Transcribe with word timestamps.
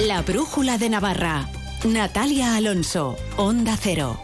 La 0.00 0.22
Brújula 0.22 0.76
de 0.76 0.90
Navarra. 0.90 1.48
Natalia 1.84 2.56
Alonso, 2.56 3.16
Onda 3.36 3.76
Cero. 3.80 4.23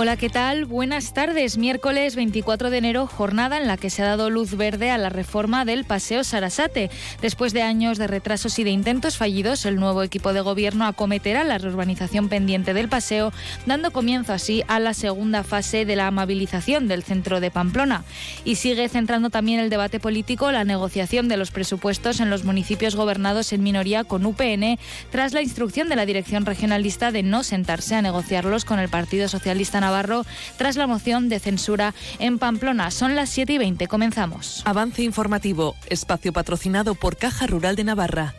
Hola, 0.00 0.16
¿qué 0.16 0.30
tal? 0.30 0.64
Buenas 0.64 1.12
tardes. 1.12 1.58
Miércoles 1.58 2.14
24 2.14 2.70
de 2.70 2.78
enero, 2.78 3.08
jornada 3.08 3.56
en 3.56 3.66
la 3.66 3.76
que 3.76 3.90
se 3.90 4.04
ha 4.04 4.06
dado 4.06 4.30
luz 4.30 4.56
verde 4.56 4.92
a 4.92 4.96
la 4.96 5.08
reforma 5.08 5.64
del 5.64 5.84
Paseo 5.84 6.22
Sarasate. 6.22 6.88
Después 7.20 7.52
de 7.52 7.62
años 7.62 7.98
de 7.98 8.06
retrasos 8.06 8.60
y 8.60 8.62
de 8.62 8.70
intentos 8.70 9.16
fallidos, 9.16 9.66
el 9.66 9.74
nuevo 9.74 10.04
equipo 10.04 10.32
de 10.32 10.40
gobierno 10.40 10.86
acometerá 10.86 11.42
la 11.42 11.58
reurbanización 11.58 12.28
pendiente 12.28 12.74
del 12.74 12.88
paseo, 12.88 13.32
dando 13.66 13.90
comienzo 13.90 14.32
así 14.32 14.62
a 14.68 14.78
la 14.78 14.94
segunda 14.94 15.42
fase 15.42 15.84
de 15.84 15.96
la 15.96 16.06
amabilización 16.06 16.86
del 16.86 17.02
centro 17.02 17.40
de 17.40 17.50
Pamplona. 17.50 18.04
Y 18.44 18.54
sigue 18.54 18.88
centrando 18.88 19.30
también 19.30 19.58
el 19.58 19.68
debate 19.68 19.98
político 19.98 20.52
la 20.52 20.62
negociación 20.62 21.26
de 21.26 21.38
los 21.38 21.50
presupuestos 21.50 22.20
en 22.20 22.30
los 22.30 22.44
municipios 22.44 22.94
gobernados 22.94 23.52
en 23.52 23.64
minoría 23.64 24.04
con 24.04 24.24
UPN, 24.24 24.78
tras 25.10 25.32
la 25.32 25.42
instrucción 25.42 25.88
de 25.88 25.96
la 25.96 26.06
dirección 26.06 26.46
regionalista 26.46 27.10
de 27.10 27.24
no 27.24 27.42
sentarse 27.42 27.96
a 27.96 28.02
negociarlos 28.02 28.64
con 28.64 28.78
el 28.78 28.88
Partido 28.88 29.26
Socialista 29.26 29.80
Navarro 29.88 30.26
tras 30.58 30.76
la 30.76 30.86
moción 30.86 31.30
de 31.30 31.40
censura 31.40 31.94
en 32.18 32.38
Pamplona. 32.38 32.90
Son 32.90 33.16
las 33.16 33.30
7 33.30 33.54
y 33.54 33.58
20. 33.58 33.86
Comenzamos. 33.86 34.62
Avance 34.66 35.02
informativo. 35.02 35.76
Espacio 35.88 36.32
patrocinado 36.32 36.94
por 36.94 37.16
Caja 37.16 37.46
Rural 37.46 37.74
de 37.74 37.84
Navarra. 37.84 38.34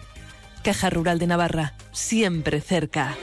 Caja 0.63 0.91
Rural 0.91 1.17
de 1.17 1.25
Navarra. 1.25 1.73
Siempre 1.91 2.61
cerca. 2.61 3.17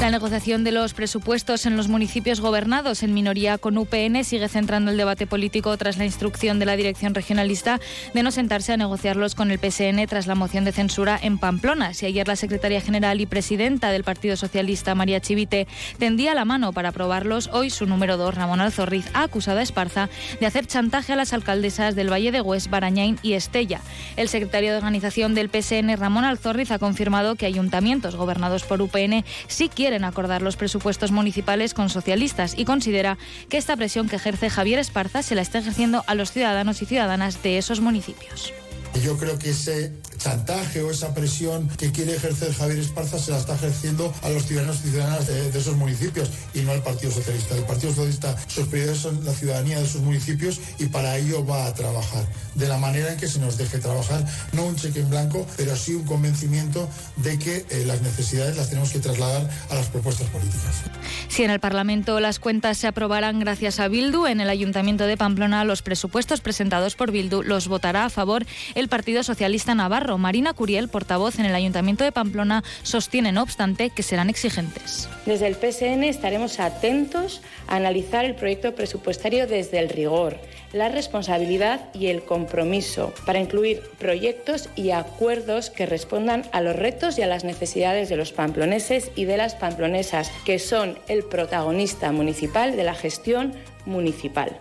La 0.00 0.10
negociación 0.10 0.64
de 0.64 0.72
los 0.72 0.92
presupuestos 0.92 1.64
en 1.64 1.78
los 1.78 1.88
municipios 1.88 2.40
gobernados 2.40 3.02
en 3.02 3.14
minoría 3.14 3.56
con 3.56 3.78
UPN 3.78 4.22
sigue 4.24 4.48
centrando 4.48 4.90
el 4.90 4.98
debate 4.98 5.26
político 5.26 5.74
tras 5.78 5.96
la 5.96 6.04
instrucción 6.04 6.58
de 6.58 6.66
la 6.66 6.76
dirección 6.76 7.14
regionalista 7.14 7.80
de 8.12 8.22
no 8.22 8.30
sentarse 8.30 8.72
a 8.72 8.76
negociarlos 8.76 9.34
con 9.34 9.50
el 9.50 9.58
PSN 9.58 10.04
tras 10.06 10.26
la 10.26 10.34
moción 10.34 10.64
de 10.64 10.72
censura 10.72 11.18
en 11.22 11.38
Pamplona. 11.38 11.94
Si 11.94 12.04
ayer 12.04 12.28
la 12.28 12.36
secretaria 12.36 12.82
general 12.82 13.20
y 13.20 13.26
presidenta 13.26 13.90
del 13.92 14.04
Partido 14.04 14.36
Socialista, 14.36 14.94
María 14.94 15.20
Chivite, 15.20 15.66
tendía 15.98 16.34
la 16.34 16.44
mano 16.44 16.72
para 16.72 16.90
aprobarlos, 16.90 17.48
hoy 17.52 17.70
su 17.70 17.86
número 17.86 18.18
dos, 18.18 18.34
Ramón 18.34 18.60
Alzorriz, 18.60 19.06
ha 19.14 19.22
acusado 19.22 19.60
a 19.60 19.62
Esparza 19.62 20.10
de 20.38 20.46
hacer 20.46 20.66
chantaje 20.66 21.14
a 21.14 21.16
las 21.16 21.32
alcaldesas 21.32 21.94
del 21.94 22.12
Valle 22.12 22.32
de 22.32 22.42
Hues, 22.42 22.68
Barañain 22.68 23.18
y 23.22 23.34
Estella. 23.34 23.80
El 24.16 24.28
secretario 24.28 24.72
de 24.72 24.78
organización 24.78 25.34
del 25.34 25.48
PSN, 25.48 25.96
Ramón 25.96 26.24
Alzorriz, 26.24 26.72
ha 26.72 26.78
confirmado 26.78 27.36
que 27.36 27.46
ayuntamientos 27.46 28.16
gobernados 28.16 28.64
por 28.64 28.82
UPN 28.82 29.24
sí 29.46 29.68
quieren 29.68 29.83
quieren 29.84 30.04
acordar 30.04 30.40
los 30.40 30.56
presupuestos 30.56 31.12
municipales 31.12 31.74
con 31.74 31.90
socialistas 31.90 32.54
y 32.56 32.64
considera 32.64 33.18
que 33.50 33.58
esta 33.58 33.76
presión 33.76 34.08
que 34.08 34.16
ejerce 34.16 34.48
Javier 34.48 34.78
Esparza 34.78 35.22
se 35.22 35.34
la 35.34 35.42
está 35.42 35.58
ejerciendo 35.58 36.02
a 36.06 36.14
los 36.14 36.32
ciudadanos 36.32 36.80
y 36.80 36.86
ciudadanas 36.86 37.42
de 37.42 37.58
esos 37.58 37.80
municipios. 37.80 38.54
Yo 39.02 39.18
creo 39.18 39.38
que 39.38 39.50
ese 39.50 39.92
chantaje 40.18 40.82
o 40.82 40.90
esa 40.90 41.14
presión 41.14 41.68
que 41.76 41.92
quiere 41.92 42.14
ejercer 42.14 42.54
Javier 42.54 42.78
Esparza 42.78 43.18
se 43.18 43.32
la 43.32 43.38
está 43.38 43.54
ejerciendo 43.54 44.12
a 44.22 44.30
los 44.30 44.46
ciudadanos 44.46 44.78
y 44.84 44.90
ciudadanas 44.90 45.26
de, 45.26 45.58
esos 45.58 45.76
municipios 45.76 46.30
y 46.54 46.60
no 46.60 46.72
al 46.72 46.82
Partido 46.82 47.12
Socialista. 47.12 47.56
El 47.56 47.64
Partido 47.64 47.92
Socialista, 47.92 48.36
sus 48.46 48.66
prioridades 48.68 49.00
son 49.00 49.24
la 49.24 49.32
ciudadanía 49.32 49.80
de 49.80 49.86
sus 49.86 50.00
municipios 50.00 50.60
y 50.78 50.86
para 50.86 51.18
ello 51.18 51.44
va 51.44 51.66
a 51.66 51.74
trabajar 51.74 52.26
de 52.54 52.68
la 52.68 52.78
manera 52.78 53.12
en 53.12 53.18
que 53.18 53.28
se 53.28 53.40
nos 53.40 53.58
deje 53.58 53.78
trabajar, 53.78 54.24
no 54.52 54.64
un 54.64 54.76
cheque 54.76 55.00
en 55.00 55.10
blanco, 55.10 55.46
pero 55.56 55.76
sí 55.76 55.94
un 55.94 56.04
convencimiento 56.04 56.88
de 57.16 57.38
que 57.38 57.66
eh, 57.68 57.84
las 57.86 58.00
necesidades 58.02 58.56
las 58.56 58.68
tenemos 58.68 58.90
que 58.90 59.00
trasladar 59.00 59.50
a 59.70 59.74
las 59.74 59.88
propuestas 59.88 60.28
políticas. 60.28 60.82
Si 61.28 61.42
en 61.42 61.50
el 61.50 61.60
Parlamento 61.60 62.20
las 62.20 62.38
cuentas 62.38 62.78
se 62.78 62.86
aprobarán 62.86 63.40
gracias 63.40 63.80
a 63.80 63.88
Bildu, 63.88 64.26
en 64.26 64.40
el 64.40 64.48
Ayuntamiento 64.48 65.04
de 65.04 65.16
Pamplona 65.16 65.64
los 65.64 65.82
presupuestos 65.82 66.40
presentados 66.40 66.94
por 66.94 67.10
Bildu 67.10 67.42
los 67.42 67.68
votará 67.68 68.04
a 68.04 68.10
favor 68.10 68.46
el 68.74 68.83
Partido 68.88 69.22
Socialista 69.22 69.74
Navarro. 69.74 70.18
Marina 70.18 70.54
Curiel, 70.54 70.88
portavoz 70.88 71.38
en 71.38 71.46
el 71.46 71.54
Ayuntamiento 71.54 72.04
de 72.04 72.12
Pamplona, 72.12 72.64
sostiene, 72.82 73.32
no 73.32 73.42
obstante, 73.42 73.90
que 73.90 74.02
serán 74.02 74.30
exigentes. 74.30 75.08
Desde 75.26 75.46
el 75.46 75.54
PSN 75.54 76.04
estaremos 76.04 76.60
atentos 76.60 77.42
a 77.66 77.76
analizar 77.76 78.24
el 78.24 78.34
proyecto 78.34 78.74
presupuestario 78.74 79.46
desde 79.46 79.78
el 79.78 79.88
rigor, 79.88 80.38
la 80.72 80.88
responsabilidad 80.88 81.88
y 81.94 82.08
el 82.08 82.24
compromiso 82.24 83.14
para 83.24 83.40
incluir 83.40 83.82
proyectos 83.98 84.68
y 84.76 84.90
acuerdos 84.90 85.70
que 85.70 85.86
respondan 85.86 86.44
a 86.52 86.60
los 86.60 86.76
retos 86.76 87.18
y 87.18 87.22
a 87.22 87.26
las 87.26 87.44
necesidades 87.44 88.08
de 88.08 88.16
los 88.16 88.32
pamploneses 88.32 89.10
y 89.14 89.24
de 89.24 89.36
las 89.36 89.54
pamplonesas, 89.54 90.30
que 90.44 90.58
son 90.58 90.98
el 91.08 91.24
protagonista 91.24 92.12
municipal 92.12 92.76
de 92.76 92.84
la 92.84 92.94
gestión 92.94 93.54
municipal. 93.86 94.58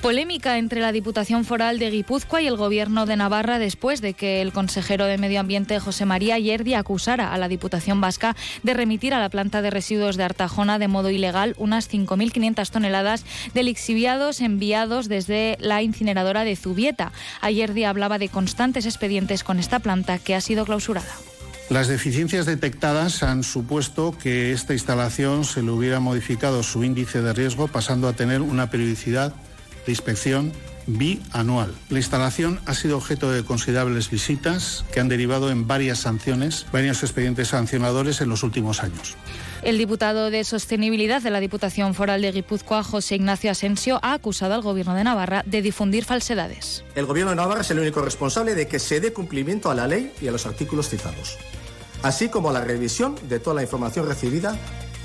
Polémica 0.00 0.56
entre 0.56 0.80
la 0.80 0.92
Diputación 0.92 1.44
Foral 1.44 1.78
de 1.78 1.90
Guipúzcoa 1.90 2.40
y 2.40 2.46
el 2.46 2.56
Gobierno 2.56 3.04
de 3.04 3.16
Navarra 3.16 3.58
después 3.58 4.00
de 4.00 4.14
que 4.14 4.40
el 4.40 4.50
consejero 4.50 5.04
de 5.04 5.18
Medio 5.18 5.40
Ambiente 5.40 5.78
José 5.78 6.06
María 6.06 6.38
Yerdi 6.38 6.72
acusara 6.72 7.34
a 7.34 7.38
la 7.38 7.48
Diputación 7.48 8.00
Vasca 8.00 8.34
de 8.62 8.72
remitir 8.72 9.12
a 9.12 9.20
la 9.20 9.28
planta 9.28 9.60
de 9.60 9.68
residuos 9.68 10.16
de 10.16 10.24
Artajona 10.24 10.78
de 10.78 10.88
modo 10.88 11.10
ilegal 11.10 11.54
unas 11.58 11.90
5.500 11.90 12.70
toneladas 12.70 13.26
de 13.52 13.62
lixiviados 13.62 14.40
enviados 14.40 15.08
desde 15.08 15.58
la 15.60 15.82
incineradora 15.82 16.44
de 16.44 16.56
Zubieta. 16.56 17.12
Yerdi 17.42 17.84
hablaba 17.84 18.18
de 18.18 18.30
constantes 18.30 18.86
expedientes 18.86 19.44
con 19.44 19.58
esta 19.58 19.80
planta 19.80 20.18
que 20.18 20.34
ha 20.34 20.40
sido 20.40 20.64
clausurada. 20.64 21.12
Las 21.68 21.88
deficiencias 21.88 22.46
detectadas 22.46 23.22
han 23.22 23.44
supuesto 23.44 24.16
que 24.20 24.50
esta 24.50 24.72
instalación 24.72 25.44
se 25.44 25.62
le 25.62 25.70
hubiera 25.70 26.00
modificado 26.00 26.62
su 26.62 26.82
índice 26.84 27.20
de 27.20 27.32
riesgo 27.32 27.68
pasando 27.68 28.08
a 28.08 28.14
tener 28.14 28.40
una 28.40 28.70
periodicidad 28.70 29.34
de 29.86 29.92
inspección 29.92 30.52
bianual. 30.86 31.74
La 31.88 31.98
instalación 31.98 32.60
ha 32.66 32.74
sido 32.74 32.96
objeto 32.96 33.30
de 33.30 33.44
considerables 33.44 34.10
visitas 34.10 34.84
que 34.92 35.00
han 35.00 35.08
derivado 35.08 35.50
en 35.50 35.66
varias 35.66 36.00
sanciones, 36.00 36.66
varios 36.72 37.02
expedientes 37.02 37.48
sancionadores 37.48 38.20
en 38.20 38.28
los 38.28 38.42
últimos 38.42 38.82
años. 38.82 39.16
El 39.62 39.78
diputado 39.78 40.30
de 40.30 40.42
Sostenibilidad 40.44 41.20
de 41.20 41.30
la 41.30 41.40
Diputación 41.40 41.94
Foral 41.94 42.22
de 42.22 42.32
Guipúzcoa, 42.32 42.82
José 42.82 43.16
Ignacio 43.16 43.50
Asensio, 43.50 44.00
ha 44.02 44.14
acusado 44.14 44.54
al 44.54 44.62
Gobierno 44.62 44.94
de 44.94 45.04
Navarra 45.04 45.42
de 45.46 45.62
difundir 45.62 46.04
falsedades. 46.04 46.82
El 46.94 47.06
Gobierno 47.06 47.30
de 47.30 47.36
Navarra 47.36 47.60
es 47.60 47.70
el 47.70 47.78
único 47.78 48.00
responsable 48.00 48.54
de 48.54 48.66
que 48.66 48.78
se 48.78 49.00
dé 49.00 49.12
cumplimiento 49.12 49.70
a 49.70 49.74
la 49.74 49.86
ley 49.86 50.12
y 50.20 50.28
a 50.28 50.32
los 50.32 50.46
artículos 50.46 50.88
citados, 50.88 51.36
así 52.02 52.30
como 52.30 52.50
a 52.50 52.52
la 52.52 52.62
revisión 52.62 53.16
de 53.28 53.38
toda 53.38 53.56
la 53.56 53.62
información 53.62 54.08
recibida 54.08 54.56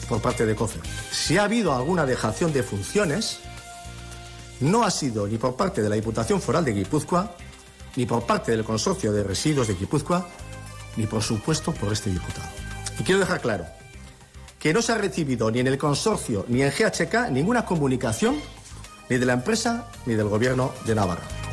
por 0.07 0.22
parte 0.22 0.46
de 0.46 0.56
COFE. 0.56 0.80
Si 1.12 1.38
ha 1.38 1.44
habido 1.44 1.75
alguna 1.75 2.06
dejación 2.06 2.53
de 2.53 2.63
funciones, 2.63 3.40
no 4.61 4.83
ha 4.83 4.91
sido 4.91 5.27
ni 5.27 5.38
por 5.38 5.55
parte 5.55 5.81
de 5.81 5.89
la 5.89 5.95
Diputación 5.95 6.41
Foral 6.41 6.66
de 6.66 6.73
Guipúzcoa, 6.73 7.35
ni 7.95 8.05
por 8.05 8.25
parte 8.25 8.51
del 8.51 8.63
Consorcio 8.63 9.11
de 9.11 9.23
Residuos 9.23 9.67
de 9.67 9.75
Guipúzcoa, 9.75 10.27
ni 10.97 11.07
por 11.07 11.21
supuesto 11.21 11.73
por 11.73 11.91
este 11.91 12.09
diputado. 12.09 12.47
Y 12.99 13.03
quiero 13.03 13.19
dejar 13.19 13.41
claro 13.41 13.65
que 14.59 14.73
no 14.73 14.81
se 14.81 14.94
ha 14.94 14.97
recibido 14.97 15.51
ni 15.51 15.59
en 15.59 15.67
el 15.67 15.77
consorcio 15.77 16.45
ni 16.47 16.61
en 16.63 16.71
GHK 16.71 17.29
ninguna 17.31 17.65
comunicación 17.65 18.35
ni 19.09 19.17
de 19.17 19.25
la 19.25 19.33
empresa 19.33 19.88
ni 20.05 20.15
del 20.15 20.27
Gobierno 20.27 20.71
de 20.85 20.95
Navarra. 20.95 21.44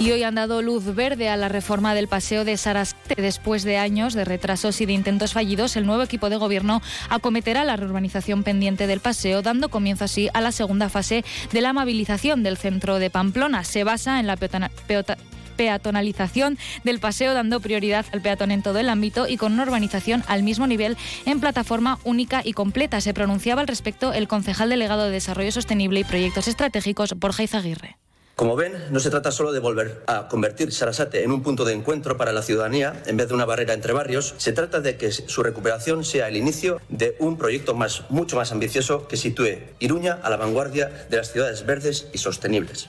Y 0.00 0.10
hoy 0.10 0.22
han 0.22 0.34
dado 0.34 0.60
luz 0.60 0.94
verde 0.94 1.28
a 1.28 1.36
la 1.36 1.48
reforma 1.48 1.94
del 1.94 2.08
paseo 2.08 2.44
de 2.44 2.56
Sarasate. 2.56 3.14
Después 3.22 3.62
de 3.62 3.78
años 3.78 4.12
de 4.12 4.24
retrasos 4.24 4.80
y 4.80 4.86
de 4.86 4.92
intentos 4.92 5.32
fallidos, 5.32 5.76
el 5.76 5.86
nuevo 5.86 6.02
equipo 6.02 6.28
de 6.28 6.36
gobierno 6.36 6.82
acometerá 7.08 7.64
la 7.64 7.76
reurbanización 7.76 8.42
pendiente 8.42 8.86
del 8.86 9.00
paseo, 9.00 9.40
dando 9.40 9.70
comienzo 9.70 10.04
así 10.04 10.28
a 10.34 10.40
la 10.40 10.52
segunda 10.52 10.88
fase 10.88 11.24
de 11.52 11.60
la 11.60 11.70
amabilización 11.70 12.42
del 12.42 12.58
centro 12.58 12.98
de 12.98 13.08
Pamplona. 13.08 13.64
Se 13.64 13.84
basa 13.84 14.20
en 14.20 14.26
la 14.26 14.36
peatonalización 15.56 16.58
del 16.82 16.98
paseo, 16.98 17.32
dando 17.32 17.60
prioridad 17.60 18.04
al 18.12 18.20
peatón 18.20 18.50
en 18.50 18.62
todo 18.62 18.80
el 18.80 18.90
ámbito 18.90 19.26
y 19.26 19.36
con 19.36 19.52
una 19.52 19.62
urbanización 19.62 20.22
al 20.26 20.42
mismo 20.42 20.66
nivel 20.66 20.98
en 21.24 21.40
plataforma 21.40 21.98
única 22.04 22.42
y 22.44 22.52
completa. 22.52 23.00
Se 23.00 23.14
pronunciaba 23.14 23.62
al 23.62 23.68
respecto 23.68 24.12
el 24.12 24.28
concejal 24.28 24.68
delegado 24.68 25.04
de 25.04 25.12
Desarrollo 25.12 25.52
Sostenible 25.52 26.00
y 26.00 26.04
Proyectos 26.04 26.48
Estratégicos, 26.48 27.14
Borja 27.16 27.44
Izaguirre. 27.44 27.96
Como 28.36 28.56
ven, 28.56 28.72
no 28.90 28.98
se 28.98 29.10
trata 29.10 29.30
solo 29.30 29.52
de 29.52 29.60
volver 29.60 30.02
a 30.08 30.26
convertir 30.26 30.72
Sarasate 30.72 31.22
en 31.22 31.30
un 31.30 31.44
punto 31.44 31.64
de 31.64 31.72
encuentro 31.72 32.16
para 32.16 32.32
la 32.32 32.42
ciudadanía 32.42 33.00
en 33.06 33.16
vez 33.16 33.28
de 33.28 33.34
una 33.34 33.44
barrera 33.44 33.74
entre 33.74 33.92
barrios, 33.92 34.34
se 34.38 34.52
trata 34.52 34.80
de 34.80 34.96
que 34.96 35.12
su 35.12 35.44
recuperación 35.44 36.04
sea 36.04 36.26
el 36.26 36.36
inicio 36.36 36.80
de 36.88 37.14
un 37.20 37.38
proyecto 37.38 37.74
más, 37.74 38.02
mucho 38.10 38.34
más 38.34 38.50
ambicioso 38.50 39.06
que 39.06 39.16
sitúe 39.16 39.58
Iruña 39.78 40.18
a 40.20 40.30
la 40.30 40.36
vanguardia 40.36 41.06
de 41.08 41.16
las 41.16 41.30
ciudades 41.30 41.64
verdes 41.64 42.08
y 42.12 42.18
sostenibles. 42.18 42.88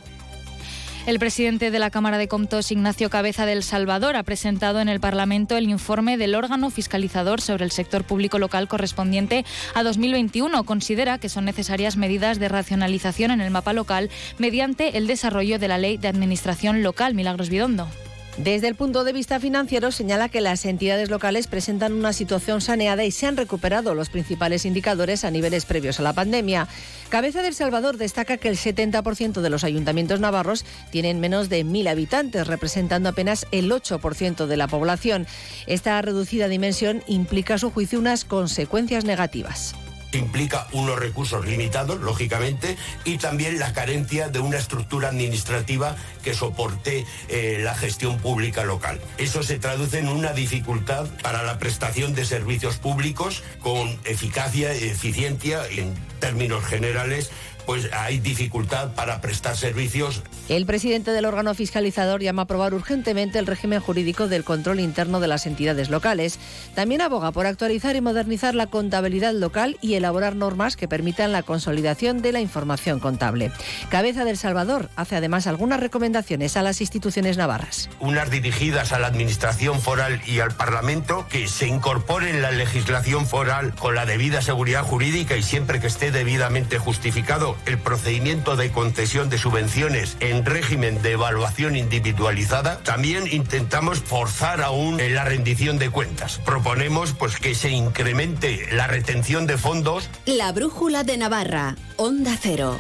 El 1.05 1.19
presidente 1.19 1.69
de 1.69 1.77
la 1.77 1.91
Cámara 1.91 2.17
de 2.17 2.27
Comptos, 2.27 2.71
Ignacio 2.71 3.11
Cabeza 3.11 3.45
del 3.45 3.61
Salvador, 3.61 4.15
ha 4.15 4.23
presentado 4.23 4.79
en 4.79 4.89
el 4.89 4.99
Parlamento 4.99 5.55
el 5.55 5.69
informe 5.69 6.17
del 6.17 6.33
órgano 6.33 6.71
fiscalizador 6.71 7.41
sobre 7.41 7.63
el 7.63 7.69
sector 7.69 8.03
público 8.05 8.39
local 8.39 8.67
correspondiente 8.67 9.45
a 9.75 9.83
2021. 9.83 10.63
Considera 10.63 11.19
que 11.19 11.29
son 11.29 11.45
necesarias 11.45 11.95
medidas 11.95 12.39
de 12.39 12.49
racionalización 12.49 13.29
en 13.29 13.41
el 13.41 13.51
mapa 13.51 13.73
local 13.73 14.09
mediante 14.39 14.97
el 14.97 15.05
desarrollo 15.05 15.59
de 15.59 15.67
la 15.67 15.77
Ley 15.77 15.97
de 15.97 16.07
Administración 16.07 16.81
Local. 16.81 17.13
Milagros 17.13 17.49
Bidondo. 17.49 17.87
Desde 18.37 18.67
el 18.67 18.75
punto 18.75 19.05
de 19.05 19.13
vista 19.13 19.39
financiero, 19.39 19.93
señala 19.93 20.27
que 20.27 20.41
las 20.41 20.65
entidades 20.65 21.09
locales 21.09 21.47
presentan 21.47 21.93
una 21.93 22.11
situación 22.11 22.59
saneada 22.59 23.05
y 23.05 23.11
se 23.11 23.27
han 23.27 23.37
recuperado 23.37 23.95
los 23.95 24.09
principales 24.09 24.65
indicadores 24.65 25.23
a 25.23 25.31
niveles 25.31 25.63
previos 25.63 26.01
a 26.01 26.03
la 26.03 26.11
pandemia. 26.11 26.67
Cabeza 27.07 27.41
del 27.41 27.53
Salvador 27.53 27.95
destaca 27.95 28.35
que 28.35 28.49
el 28.49 28.57
70% 28.57 29.39
de 29.39 29.49
los 29.49 29.63
ayuntamientos 29.63 30.19
navarros 30.19 30.65
tienen 30.91 31.21
menos 31.21 31.47
de 31.47 31.63
1.000 31.63 31.89
habitantes, 31.89 32.45
representando 32.45 33.07
apenas 33.07 33.47
el 33.51 33.71
8% 33.71 34.47
de 34.47 34.57
la 34.57 34.67
población. 34.67 35.27
Esta 35.65 36.01
reducida 36.01 36.49
dimensión 36.49 37.03
implica, 37.07 37.53
a 37.53 37.57
su 37.57 37.71
juicio, 37.71 37.99
unas 37.99 38.25
consecuencias 38.25 39.05
negativas 39.05 39.75
implica 40.17 40.67
unos 40.71 40.99
recursos 40.99 41.45
limitados, 41.45 41.99
lógicamente, 42.01 42.77
y 43.03 43.17
también 43.17 43.59
la 43.59 43.73
carencia 43.73 44.29
de 44.29 44.39
una 44.39 44.57
estructura 44.57 45.09
administrativa 45.09 45.95
que 46.23 46.33
soporte 46.33 47.05
eh, 47.29 47.59
la 47.63 47.75
gestión 47.75 48.17
pública 48.19 48.63
local. 48.63 48.99
Eso 49.17 49.43
se 49.43 49.59
traduce 49.59 49.99
en 49.99 50.09
una 50.09 50.33
dificultad 50.33 51.07
para 51.21 51.43
la 51.43 51.59
prestación 51.59 52.15
de 52.15 52.25
servicios 52.25 52.77
públicos 52.77 53.43
con 53.59 53.99
eficacia 54.05 54.75
y 54.75 54.85
eficiencia 54.85 55.67
en 55.67 55.93
términos 56.19 56.63
generales 56.65 57.31
pues 57.65 57.89
hay 57.93 58.19
dificultad 58.19 58.93
para 58.93 59.21
prestar 59.21 59.55
servicios. 59.55 60.21
El 60.49 60.65
presidente 60.65 61.11
del 61.11 61.25
órgano 61.25 61.53
fiscalizador 61.53 62.21
llama 62.21 62.43
a 62.43 62.45
aprobar 62.45 62.73
urgentemente 62.73 63.39
el 63.39 63.47
régimen 63.47 63.79
jurídico 63.79 64.27
del 64.27 64.43
control 64.43 64.79
interno 64.79 65.19
de 65.19 65.27
las 65.27 65.45
entidades 65.45 65.89
locales. 65.89 66.39
También 66.75 67.01
aboga 67.01 67.31
por 67.31 67.47
actualizar 67.47 67.95
y 67.95 68.01
modernizar 68.01 68.55
la 68.55 68.67
contabilidad 68.67 69.33
local 69.33 69.77
y 69.81 69.95
elaborar 69.95 70.35
normas 70.35 70.75
que 70.75 70.87
permitan 70.87 71.31
la 71.31 71.43
consolidación 71.43 72.21
de 72.21 72.31
la 72.31 72.41
información 72.41 72.99
contable. 72.99 73.51
Cabeza 73.89 74.25
del 74.25 74.37
Salvador 74.37 74.89
hace 74.95 75.15
además 75.15 75.47
algunas 75.47 75.79
recomendaciones 75.79 76.57
a 76.57 76.61
las 76.61 76.81
instituciones 76.81 77.37
navarras. 77.37 77.89
Unas 77.99 78.29
dirigidas 78.29 78.91
a 78.91 78.99
la 78.99 79.07
Administración 79.07 79.81
foral 79.81 80.21
y 80.25 80.39
al 80.39 80.53
Parlamento 80.53 81.25
que 81.29 81.47
se 81.47 81.67
incorporen 81.67 82.41
la 82.41 82.51
legislación 82.51 83.25
foral 83.25 83.73
con 83.75 83.95
la 83.95 84.05
debida 84.05 84.41
seguridad 84.41 84.83
jurídica 84.83 85.35
y 85.35 85.43
siempre 85.43 85.79
que 85.79 85.87
esté 85.87 86.11
debidamente 86.11 86.77
justificado 86.77 87.54
el 87.65 87.77
procedimiento 87.77 88.55
de 88.55 88.71
concesión 88.71 89.29
de 89.29 89.37
subvenciones 89.37 90.17
en 90.19 90.45
régimen 90.45 91.01
de 91.01 91.11
evaluación 91.13 91.75
individualizada, 91.75 92.79
también 92.79 93.27
intentamos 93.31 93.99
forzar 93.99 94.61
aún 94.61 94.97
la 95.13 95.23
rendición 95.25 95.77
de 95.77 95.89
cuentas. 95.89 96.39
Proponemos 96.45 97.13
pues 97.13 97.37
que 97.37 97.55
se 97.55 97.69
incremente 97.69 98.67
la 98.71 98.87
retención 98.87 99.47
de 99.47 99.57
fondos. 99.57 100.09
La 100.25 100.51
brújula 100.51 101.03
de 101.03 101.17
Navarra, 101.17 101.75
Onda 101.97 102.37
Cero. 102.39 102.77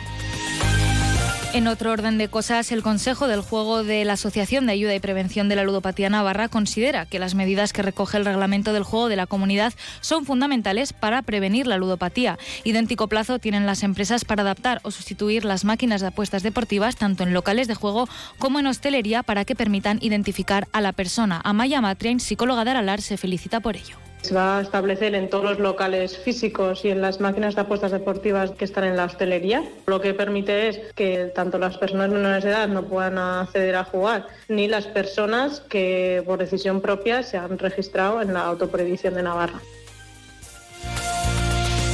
En 1.55 1.67
otro 1.67 1.93
orden 1.93 2.17
de 2.17 2.27
cosas, 2.27 2.73
el 2.73 2.83
Consejo 2.83 3.29
del 3.29 3.39
Juego 3.39 3.85
de 3.85 4.03
la 4.03 4.13
Asociación 4.13 4.65
de 4.65 4.73
Ayuda 4.73 4.93
y 4.93 4.99
Prevención 4.99 5.47
de 5.47 5.55
la 5.55 5.63
Ludopatía 5.63 6.09
Navarra 6.09 6.49
considera 6.49 7.05
que 7.05 7.17
las 7.17 7.33
medidas 7.33 7.71
que 7.71 7.81
recoge 7.81 8.17
el 8.17 8.25
reglamento 8.25 8.73
del 8.73 8.83
juego 8.83 9.07
de 9.07 9.15
la 9.15 9.25
comunidad 9.25 9.73
son 10.01 10.25
fundamentales 10.25 10.91
para 10.91 11.21
prevenir 11.21 11.65
la 11.65 11.77
ludopatía. 11.77 12.37
Idéntico 12.65 13.07
plazo 13.07 13.39
tienen 13.39 13.65
las 13.65 13.83
empresas 13.83 14.25
para 14.25 14.41
adaptar 14.41 14.81
o 14.83 14.91
sustituir 14.91 15.45
las 15.45 15.63
máquinas 15.63 16.01
de 16.01 16.07
apuestas 16.07 16.43
deportivas 16.43 16.97
tanto 16.97 17.23
en 17.23 17.33
locales 17.33 17.69
de 17.69 17.75
juego 17.75 18.09
como 18.37 18.59
en 18.59 18.67
hostelería 18.67 19.23
para 19.23 19.45
que 19.45 19.55
permitan 19.55 19.99
identificar 20.01 20.67
a 20.73 20.81
la 20.81 20.91
persona. 20.91 21.39
Amaya 21.45 21.79
Matrian, 21.79 22.19
psicóloga 22.19 22.65
de 22.65 22.71
Aralar, 22.71 23.01
se 23.01 23.15
felicita 23.15 23.61
por 23.61 23.77
ello. 23.77 23.95
Se 24.25 24.33
va 24.33 24.57
a 24.57 24.61
establecer 24.61 25.13
en 25.13 25.29
todos 25.29 25.43
los 25.43 25.59
locales 25.59 26.17
físicos 26.17 26.83
y 26.83 26.89
en 26.89 26.99
las 26.99 27.19
máquinas 27.19 27.53
de 27.53 27.61
apuestas 27.61 27.91
deportivas 27.91 28.49
que 28.49 28.65
están 28.65 28.85
en 28.85 28.97
la 28.97 29.05
hostelería. 29.05 29.63
Lo 29.85 30.01
que 30.01 30.15
permite 30.15 30.67
es 30.67 30.79
que 30.95 31.31
tanto 31.35 31.59
las 31.59 31.77
personas 31.77 32.09
menores 32.09 32.43
de 32.43 32.49
edad 32.49 32.67
no 32.67 32.85
puedan 32.85 33.19
acceder 33.19 33.75
a 33.75 33.83
jugar, 33.83 34.25
ni 34.47 34.67
las 34.67 34.87
personas 34.87 35.59
que 35.59 36.23
por 36.25 36.39
decisión 36.39 36.81
propia 36.81 37.21
se 37.21 37.37
han 37.37 37.59
registrado 37.59 38.19
en 38.19 38.33
la 38.33 38.45
autoprohibición 38.45 39.13
de 39.13 39.21
Navarra. 39.21 39.61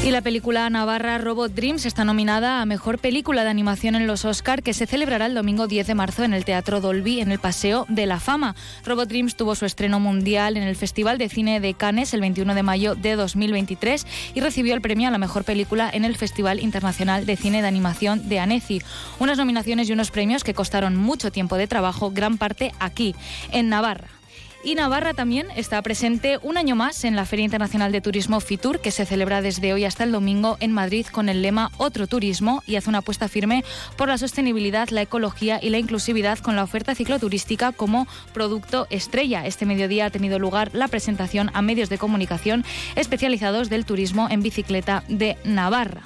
Y 0.04 0.10
la 0.10 0.22
película 0.22 0.68
navarra 0.72 1.20
Robot 1.20 1.54
Dreams 1.54 1.86
está 1.86 2.04
nominada 2.04 2.60
a 2.60 2.66
Mejor 2.66 2.98
Película 2.98 3.44
de 3.44 3.52
Animación 3.52 3.94
en 3.94 4.08
los 4.08 4.26
Oscar, 4.26 4.64
que 4.64 4.74
se 4.74 4.88
celebrará 4.88 5.28
el 5.28 5.36
domingo 5.36 5.68
10 5.68 5.86
de 5.86 5.94
marzo 5.94 6.24
en 6.24 6.34
el 6.34 6.44
Teatro 6.44 6.82
Dolby, 6.82 7.22
en 7.22 7.32
el 7.32 7.38
Paseo 7.38 7.86
de 7.88 8.08
la 8.08 8.20
Fama. 8.20 8.56
Robot 8.84 9.08
Dreams 9.08 9.36
tuvo 9.36 9.54
su 9.54 9.66
estreno 9.66 10.00
mundial 10.00 10.58
en 10.58 10.64
el 10.64 10.76
Festival 10.76 11.20
de 11.20 11.30
Cine 11.30 11.60
de 11.60 11.76
Cannes 11.76 12.16
el 12.16 12.22
21 12.22 12.56
de 12.56 12.64
mayo 12.64 12.96
de 12.96 13.16
2023 13.16 14.08
y 14.34 14.42
recibió 14.42 14.74
el 14.74 14.82
premio 14.82 15.08
a 15.08 15.12
la 15.12 15.20
Mejor 15.20 15.44
Película 15.44 15.88
en 15.94 16.04
el 16.04 16.18
Festival 16.18 16.60
Internacional 16.62 17.28
de 17.28 17.38
Cine 17.38 17.62
de 17.62 17.68
Animación 17.68 18.28
de 18.28 18.40
Annecy. 18.40 18.82
Unas 19.20 19.38
nominaciones 19.38 19.88
y 19.88 19.94
unos 19.94 20.10
premios 20.10 20.44
que 20.44 20.56
costaron 20.56 20.96
mucho 20.96 21.32
tiempo 21.32 21.58
de 21.58 21.68
trabajo, 21.68 22.10
gran 22.10 22.40
parte 22.40 22.74
aquí, 22.80 23.14
en 23.52 23.70
Navarra. 23.70 24.21
Y 24.64 24.76
Navarra 24.76 25.16
también 25.16 25.48
está 25.56 25.82
presente 25.82 26.38
un 26.44 26.56
año 26.56 26.76
más 26.76 27.04
en 27.04 27.16
la 27.16 27.26
Feria 27.26 27.46
Internacional 27.46 27.92
de 27.92 28.00
Turismo 28.00 28.40
FITUR, 28.40 28.80
que 28.80 28.92
se 28.92 29.08
celebra 29.08 29.42
desde 29.42 29.74
hoy 29.74 29.86
hasta 29.86 30.04
el 30.04 30.12
domingo 30.12 30.58
en 30.60 30.72
Madrid 30.72 31.08
con 31.08 31.30
el 31.30 31.42
lema 31.42 31.72
Otro 31.78 32.06
Turismo 32.06 32.62
y 32.68 32.76
hace 32.76 32.90
una 32.90 33.00
apuesta 33.00 33.28
firme 33.28 33.64
por 33.98 34.08
la 34.08 34.20
sostenibilidad, 34.20 34.90
la 34.90 35.02
ecología 35.02 35.60
y 35.60 35.72
la 35.72 35.80
inclusividad 35.80 36.38
con 36.38 36.56
la 36.56 36.64
oferta 36.64 36.94
cicloturística 36.94 37.72
como 37.72 38.08
producto 38.34 38.86
estrella. 38.92 39.48
Este 39.48 39.66
mediodía 39.66 40.06
ha 40.06 40.12
tenido 40.12 40.38
lugar 40.38 40.70
la 40.74 40.88
presentación 40.88 41.50
a 41.56 41.64
medios 41.64 41.90
de 41.90 41.98
comunicación 41.98 42.64
especializados 42.96 43.68
del 43.68 43.86
turismo 43.86 44.28
en 44.30 44.44
bicicleta 44.44 45.04
de 45.08 45.38
Navarra. 45.44 46.04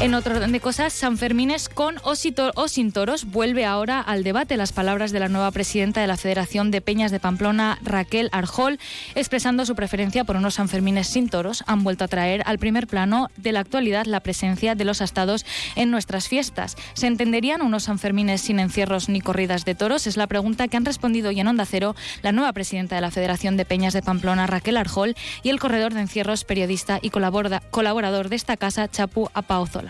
En 0.00 0.14
otro 0.14 0.34
orden 0.34 0.50
de 0.52 0.60
cosas, 0.60 0.94
San 0.94 1.18
Fermines 1.18 1.68
con 1.68 1.96
o 2.02 2.14
sin 2.14 2.90
toros 2.90 3.26
vuelve 3.26 3.66
ahora 3.66 4.00
al 4.00 4.24
debate. 4.24 4.56
Las 4.56 4.72
palabras 4.72 5.12
de 5.12 5.20
la 5.20 5.28
nueva 5.28 5.50
presidenta 5.50 6.00
de 6.00 6.06
la 6.06 6.16
Federación 6.16 6.70
de 6.70 6.80
Peñas 6.80 7.10
de 7.10 7.20
Pamplona, 7.20 7.78
Raquel 7.82 8.30
Arjol, 8.32 8.78
expresando 9.14 9.66
su 9.66 9.74
preferencia 9.74 10.24
por 10.24 10.36
unos 10.36 10.54
Sanfermines 10.54 11.06
sin 11.06 11.28
toros, 11.28 11.64
han 11.66 11.84
vuelto 11.84 12.04
a 12.04 12.08
traer 12.08 12.42
al 12.46 12.58
primer 12.58 12.86
plano 12.86 13.28
de 13.36 13.52
la 13.52 13.60
actualidad 13.60 14.06
la 14.06 14.20
presencia 14.20 14.74
de 14.74 14.86
los 14.86 15.02
astados 15.02 15.44
en 15.76 15.90
nuestras 15.90 16.28
fiestas. 16.28 16.76
¿Se 16.94 17.06
entenderían 17.06 17.60
unos 17.60 17.82
Sanfermines 17.82 18.40
sin 18.40 18.58
encierros 18.58 19.10
ni 19.10 19.20
corridas 19.20 19.66
de 19.66 19.74
toros? 19.74 20.06
Es 20.06 20.16
la 20.16 20.28
pregunta 20.28 20.66
que 20.68 20.78
han 20.78 20.86
respondido 20.86 21.30
y 21.30 21.40
en 21.40 21.48
Onda 21.48 21.66
Cero 21.66 21.94
la 22.22 22.32
nueva 22.32 22.54
presidenta 22.54 22.94
de 22.94 23.02
la 23.02 23.10
Federación 23.10 23.58
de 23.58 23.66
Peñas 23.66 23.92
de 23.92 24.00
Pamplona, 24.00 24.46
Raquel 24.46 24.78
Arjol, 24.78 25.14
y 25.42 25.50
el 25.50 25.60
corredor 25.60 25.92
de 25.92 26.00
encierros, 26.00 26.44
periodista 26.44 27.00
y 27.02 27.10
colaborador 27.10 28.30
de 28.30 28.36
esta 28.36 28.56
casa, 28.56 28.88
Chapu 28.88 29.28
Apaozola. 29.34 29.89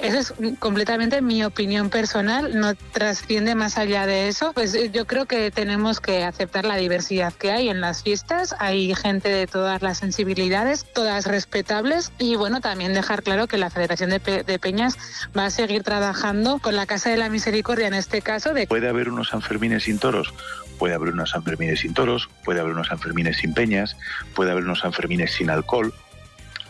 Esa 0.00 0.18
es 0.18 0.34
completamente 0.58 1.22
mi 1.22 1.44
opinión 1.44 1.88
personal, 1.88 2.58
no 2.58 2.74
trasciende 2.74 3.54
más 3.54 3.78
allá 3.78 4.06
de 4.06 4.28
eso. 4.28 4.52
Pues 4.52 4.74
eh, 4.74 4.90
yo 4.92 5.06
creo 5.06 5.26
que 5.26 5.50
tenemos 5.50 6.00
que 6.00 6.24
aceptar 6.24 6.64
la 6.64 6.76
diversidad 6.76 7.32
que 7.32 7.52
hay 7.52 7.68
en 7.68 7.80
las 7.80 8.02
fiestas. 8.02 8.54
Hay 8.58 8.94
gente 8.94 9.28
de 9.28 9.46
todas 9.46 9.80
las 9.82 9.98
sensibilidades, 9.98 10.86
todas 10.92 11.26
respetables. 11.26 12.12
Y 12.18 12.36
bueno, 12.36 12.60
también 12.60 12.94
dejar 12.94 13.22
claro 13.22 13.46
que 13.46 13.58
la 13.58 13.70
Federación 13.70 14.10
de, 14.10 14.58
Peñas 14.58 14.98
va 15.36 15.46
a 15.46 15.50
seguir 15.50 15.82
trabajando 15.82 16.58
con 16.58 16.74
la 16.74 16.86
Casa 16.86 17.10
de 17.10 17.16
la 17.16 17.28
Misericordia 17.28 17.86
en 17.86 17.94
este 17.94 18.22
caso. 18.22 18.54
De... 18.54 18.66
Puede 18.66 18.88
haber 18.88 19.08
unos 19.08 19.28
Sanfermines 19.28 19.84
sin 19.84 19.98
toros, 19.98 20.34
puede 20.78 20.94
haber 20.94 21.10
unos 21.10 21.30
Sanfermines 21.30 21.80
sin 21.80 21.94
toros, 21.94 22.28
puede 22.44 22.60
haber 22.60 22.72
unos 22.72 22.88
Sanfermines 22.88 23.36
sin 23.36 23.54
peñas, 23.54 23.96
puede 24.34 24.50
haber 24.50 24.64
unos 24.64 24.80
Sanfermines 24.80 25.32
sin 25.32 25.50
alcohol 25.50 25.94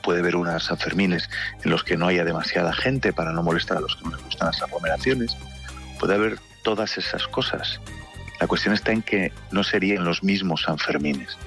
puede 0.03 0.21
haber 0.21 0.37
unas 0.37 0.65
Sanfermines 0.65 1.31
en 1.65 1.71
los 1.71 1.85
que 1.85 1.97
no 1.97 2.09
haya 2.09 2.25
demasiada 2.25 2.73
gente 2.73 3.13
para 3.13 3.33
no 3.33 3.43
molestar 3.43 3.79
a 3.79 3.81
los 3.81 3.97
que 3.97 4.05
no 4.05 4.11
les 4.11 4.25
gustan 4.25 4.49
las 4.49 4.63
aglomeraciones. 4.63 5.37
Puede 5.99 6.15
haber 6.15 6.39
todas 6.63 6.99
esas 6.99 7.27
cosas. 7.29 7.81
La 8.41 8.47
cuestión 8.47 8.75
está 8.75 8.93
en 8.93 9.03
que 9.03 9.33
no 9.51 9.63
serían 9.63 10.05
los 10.05 10.23
mismos 10.23 10.63
Sanfermines. 10.63 11.39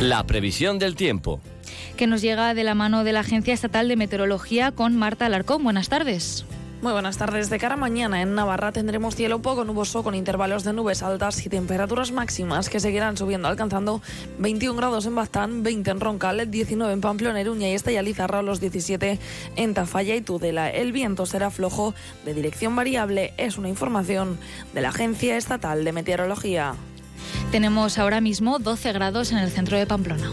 La 0.00 0.24
previsión 0.24 0.78
del 0.78 0.96
tiempo. 0.96 1.40
Que 1.96 2.06
nos 2.06 2.22
llega 2.22 2.54
de 2.54 2.64
la 2.64 2.74
mano 2.74 3.04
de 3.04 3.12
la 3.12 3.20
Agencia 3.20 3.52
Estatal 3.52 3.88
de 3.88 3.96
Meteorología 3.96 4.72
con 4.72 4.96
Marta 4.96 5.26
Alarcón. 5.26 5.62
Buenas 5.62 5.88
tardes. 5.88 6.46
Muy 6.82 6.92
buenas 6.92 7.18
tardes. 7.18 7.50
De 7.50 7.58
cara 7.58 7.74
a 7.74 7.76
mañana 7.76 8.22
en 8.22 8.34
Navarra 8.34 8.72
tendremos 8.72 9.14
cielo 9.14 9.42
poco 9.42 9.66
nuboso 9.66 10.02
con 10.02 10.14
intervalos 10.14 10.64
de 10.64 10.72
nubes 10.72 11.02
altas 11.02 11.44
y 11.44 11.50
temperaturas 11.50 12.10
máximas 12.10 12.70
que 12.70 12.80
seguirán 12.80 13.18
subiendo, 13.18 13.48
alcanzando 13.48 14.00
21 14.38 14.78
grados 14.78 15.04
en 15.04 15.14
Baztán, 15.14 15.62
20 15.62 15.90
en 15.90 16.00
Roncal, 16.00 16.50
19 16.50 16.90
en 16.90 17.02
Pamplona, 17.02 17.38
Eruña 17.38 17.68
y 17.68 17.74
Estella 17.74 18.00
Lizarra, 18.00 18.40
los 18.40 18.60
17 18.60 19.18
en 19.56 19.74
Tafalla 19.74 20.14
y 20.14 20.22
Tudela. 20.22 20.70
El 20.70 20.92
viento 20.92 21.26
será 21.26 21.50
flojo 21.50 21.94
de 22.24 22.32
dirección 22.32 22.74
variable. 22.74 23.34
Es 23.36 23.58
una 23.58 23.68
información 23.68 24.38
de 24.72 24.80
la 24.80 24.88
Agencia 24.88 25.36
Estatal 25.36 25.84
de 25.84 25.92
Meteorología. 25.92 26.76
Tenemos 27.52 27.98
ahora 27.98 28.22
mismo 28.22 28.58
12 28.58 28.92
grados 28.94 29.32
en 29.32 29.38
el 29.38 29.50
centro 29.50 29.76
de 29.76 29.84
Pamplona. 29.86 30.32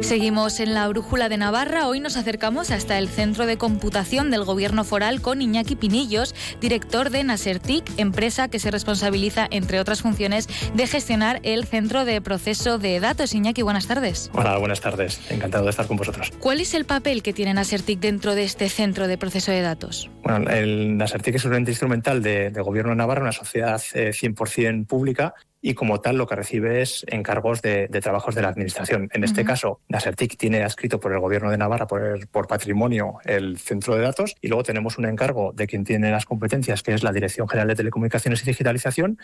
Seguimos 0.00 0.60
en 0.60 0.74
la 0.74 0.88
Brújula 0.88 1.28
de 1.28 1.36
Navarra. 1.36 1.86
Hoy 1.86 2.00
nos 2.00 2.16
acercamos 2.16 2.70
hasta 2.70 2.98
el 2.98 3.08
Centro 3.08 3.46
de 3.46 3.58
Computación 3.58 4.30
del 4.30 4.44
Gobierno 4.44 4.82
Foral 4.82 5.20
con 5.20 5.42
Iñaki 5.42 5.76
Pinillos, 5.76 6.34
director 6.60 7.10
de 7.10 7.22
Nasertic, 7.22 7.84
empresa 7.98 8.48
que 8.48 8.58
se 8.58 8.70
responsabiliza, 8.70 9.46
entre 9.50 9.78
otras 9.78 10.02
funciones, 10.02 10.48
de 10.74 10.86
gestionar 10.86 11.40
el 11.42 11.64
centro 11.64 12.04
de 12.04 12.20
proceso 12.22 12.78
de 12.78 12.98
datos. 12.98 13.34
Iñaki, 13.34 13.62
buenas 13.62 13.86
tardes. 13.86 14.30
Hola, 14.32 14.56
buenas 14.56 14.80
tardes. 14.80 15.20
Encantado 15.30 15.64
de 15.64 15.70
estar 15.70 15.86
con 15.86 15.98
vosotros. 15.98 16.32
¿Cuál 16.40 16.60
es 16.60 16.74
el 16.74 16.86
papel 16.86 17.22
que 17.22 17.32
tiene 17.32 17.54
Nasertic 17.54 18.00
dentro 18.00 18.34
de 18.34 18.44
este 18.44 18.68
centro 18.68 19.06
de 19.06 19.18
proceso 19.18 19.52
de 19.52 19.60
datos? 19.60 20.10
Bueno, 20.22 20.50
el 20.50 20.96
Nasertic 20.96 21.36
es 21.36 21.44
un 21.44 21.54
ente 21.54 21.72
instrumental 21.72 22.22
de, 22.22 22.50
de 22.50 22.60
Gobierno 22.62 22.90
de 22.90 22.96
Navarra, 22.96 23.22
una 23.22 23.32
sociedad 23.32 23.80
eh, 23.94 24.10
100% 24.10 24.86
pública 24.86 25.34
y 25.62 25.74
como 25.74 26.00
tal 26.00 26.16
lo 26.16 26.26
que 26.26 26.36
recibe 26.36 26.80
es 26.80 27.04
encargos 27.08 27.60
de, 27.62 27.88
de 27.88 28.00
trabajos 28.00 28.34
de 28.34 28.42
la 28.42 28.48
Administración. 28.48 29.10
En 29.12 29.24
este 29.24 29.44
caso, 29.44 29.80
Nasertic 29.88 30.36
tiene 30.36 30.62
adscrito 30.62 31.00
por 31.00 31.12
el 31.12 31.20
Gobierno 31.20 31.50
de 31.50 31.58
Navarra 31.58 31.86
por, 31.86 32.26
por 32.28 32.46
patrimonio 32.46 33.18
el 33.24 33.58
centro 33.58 33.94
de 33.94 34.02
datos 34.02 34.34
y 34.40 34.48
luego 34.48 34.62
tenemos 34.62 34.96
un 34.98 35.04
encargo 35.04 35.52
de 35.54 35.66
quien 35.66 35.84
tiene 35.84 36.10
las 36.10 36.24
competencias, 36.24 36.82
que 36.82 36.94
es 36.94 37.02
la 37.02 37.12
Dirección 37.12 37.48
General 37.48 37.68
de 37.68 37.76
Telecomunicaciones 37.76 38.42
y 38.42 38.46
Digitalización, 38.46 39.18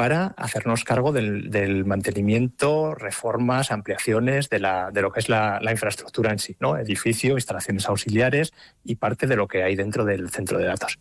para 0.00 0.28
hacernos 0.38 0.82
cargo 0.82 1.12
del, 1.12 1.84
mantenimiento, 1.84 2.94
reformas, 2.94 3.70
ampliaciones 3.70 4.48
de, 4.48 4.58
la, 4.58 4.90
de 4.90 5.02
lo 5.02 5.12
que 5.12 5.20
es 5.20 5.28
la, 5.28 5.60
infraestructura 5.70 6.32
en 6.32 6.38
sí, 6.38 6.56
¿no? 6.58 6.78
edificio, 6.78 7.34
instalaciones 7.34 7.86
auxiliares 7.86 8.54
y 8.82 8.94
parte 8.94 9.26
de 9.26 9.36
lo 9.36 9.46
que 9.46 9.62
hay 9.62 9.76
dentro 9.76 10.06
del 10.06 10.30
centro 10.30 10.56
de 10.56 10.64
datos. 10.64 10.98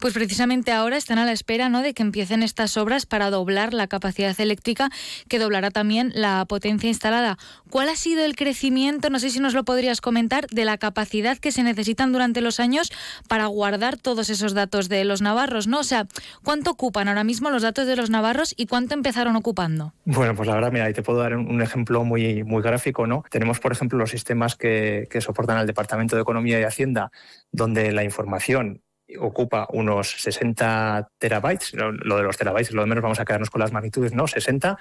Pues 0.00 0.14
precisamente 0.14 0.72
ahora 0.72 0.96
están 0.96 1.18
a 1.18 1.24
la 1.24 1.30
espera 1.30 1.68
¿no? 1.68 1.80
de 1.80 1.94
que 1.94 2.02
empiecen 2.02 2.42
estas 2.42 2.76
obras 2.76 3.06
para 3.06 3.30
doblar 3.30 3.72
la 3.72 3.86
capacidad 3.86 4.34
eléctrica, 4.40 4.90
que 5.28 5.38
doblará 5.38 5.70
también 5.70 6.10
la 6.16 6.44
potencia 6.44 6.88
instalada. 6.88 7.38
¿Cuál 7.70 7.88
ha 7.88 7.94
sido 7.94 8.24
el 8.24 8.34
crecimiento, 8.34 9.10
no 9.10 9.20
sé 9.20 9.30
si 9.30 9.38
nos 9.38 9.54
lo 9.54 9.64
podrías 9.64 10.00
comentar, 10.00 10.48
de 10.48 10.64
la 10.64 10.76
capacidad 10.76 11.38
que 11.38 11.52
se 11.52 11.62
necesitan 11.62 12.10
durante 12.10 12.40
los 12.40 12.58
años 12.58 12.90
para 13.28 13.46
guardar 13.46 13.96
todos 13.96 14.28
esos 14.28 14.54
datos 14.54 14.88
de 14.88 15.04
los 15.04 15.22
navarros? 15.22 15.68
¿no? 15.68 15.78
O 15.78 15.84
sea, 15.84 16.08
¿cuánto 16.42 16.72
ocupan 16.72 17.06
ahora 17.06 17.22
mismo 17.22 17.50
los 17.50 17.62
datos 17.62 17.86
de 17.86 17.94
los 17.94 18.10
navarros 18.10 18.23
y 18.56 18.66
cuánto 18.66 18.94
empezaron 18.94 19.36
ocupando? 19.36 19.92
Bueno, 20.04 20.34
pues 20.34 20.48
la 20.48 20.54
verdad, 20.54 20.72
mira, 20.72 20.86
ahí 20.86 20.92
te 20.92 21.02
puedo 21.02 21.18
dar 21.18 21.36
un, 21.36 21.62
ejemplo 21.62 22.04
muy, 22.04 22.42
muy 22.44 22.62
gráfico, 22.62 23.06
¿no? 23.06 23.24
Tenemos, 23.30 23.60
por 23.60 23.72
ejemplo, 23.72 23.98
los 23.98 24.10
sistemas 24.10 24.56
que, 24.56 25.06
que 25.10 25.20
soportan 25.20 25.56
al 25.56 25.66
Departamento 25.66 26.16
de 26.16 26.22
Economía 26.22 26.60
y 26.60 26.64
Hacienda, 26.64 27.10
donde 27.52 27.92
la 27.92 28.04
información 28.04 28.82
ocupa 29.18 29.66
unos 29.70 30.22
60 30.22 31.08
terabytes, 31.18 31.74
lo, 31.74 31.92
lo 31.92 32.16
de 32.16 32.22
los 32.22 32.36
terabytes, 32.36 32.72
lo 32.72 32.82
de 32.82 32.88
menos 32.88 33.02
vamos 33.02 33.20
a 33.20 33.24
quedarnos 33.24 33.50
con 33.50 33.60
las 33.60 33.72
magnitudes, 33.72 34.14
¿no? 34.14 34.26
60, 34.26 34.78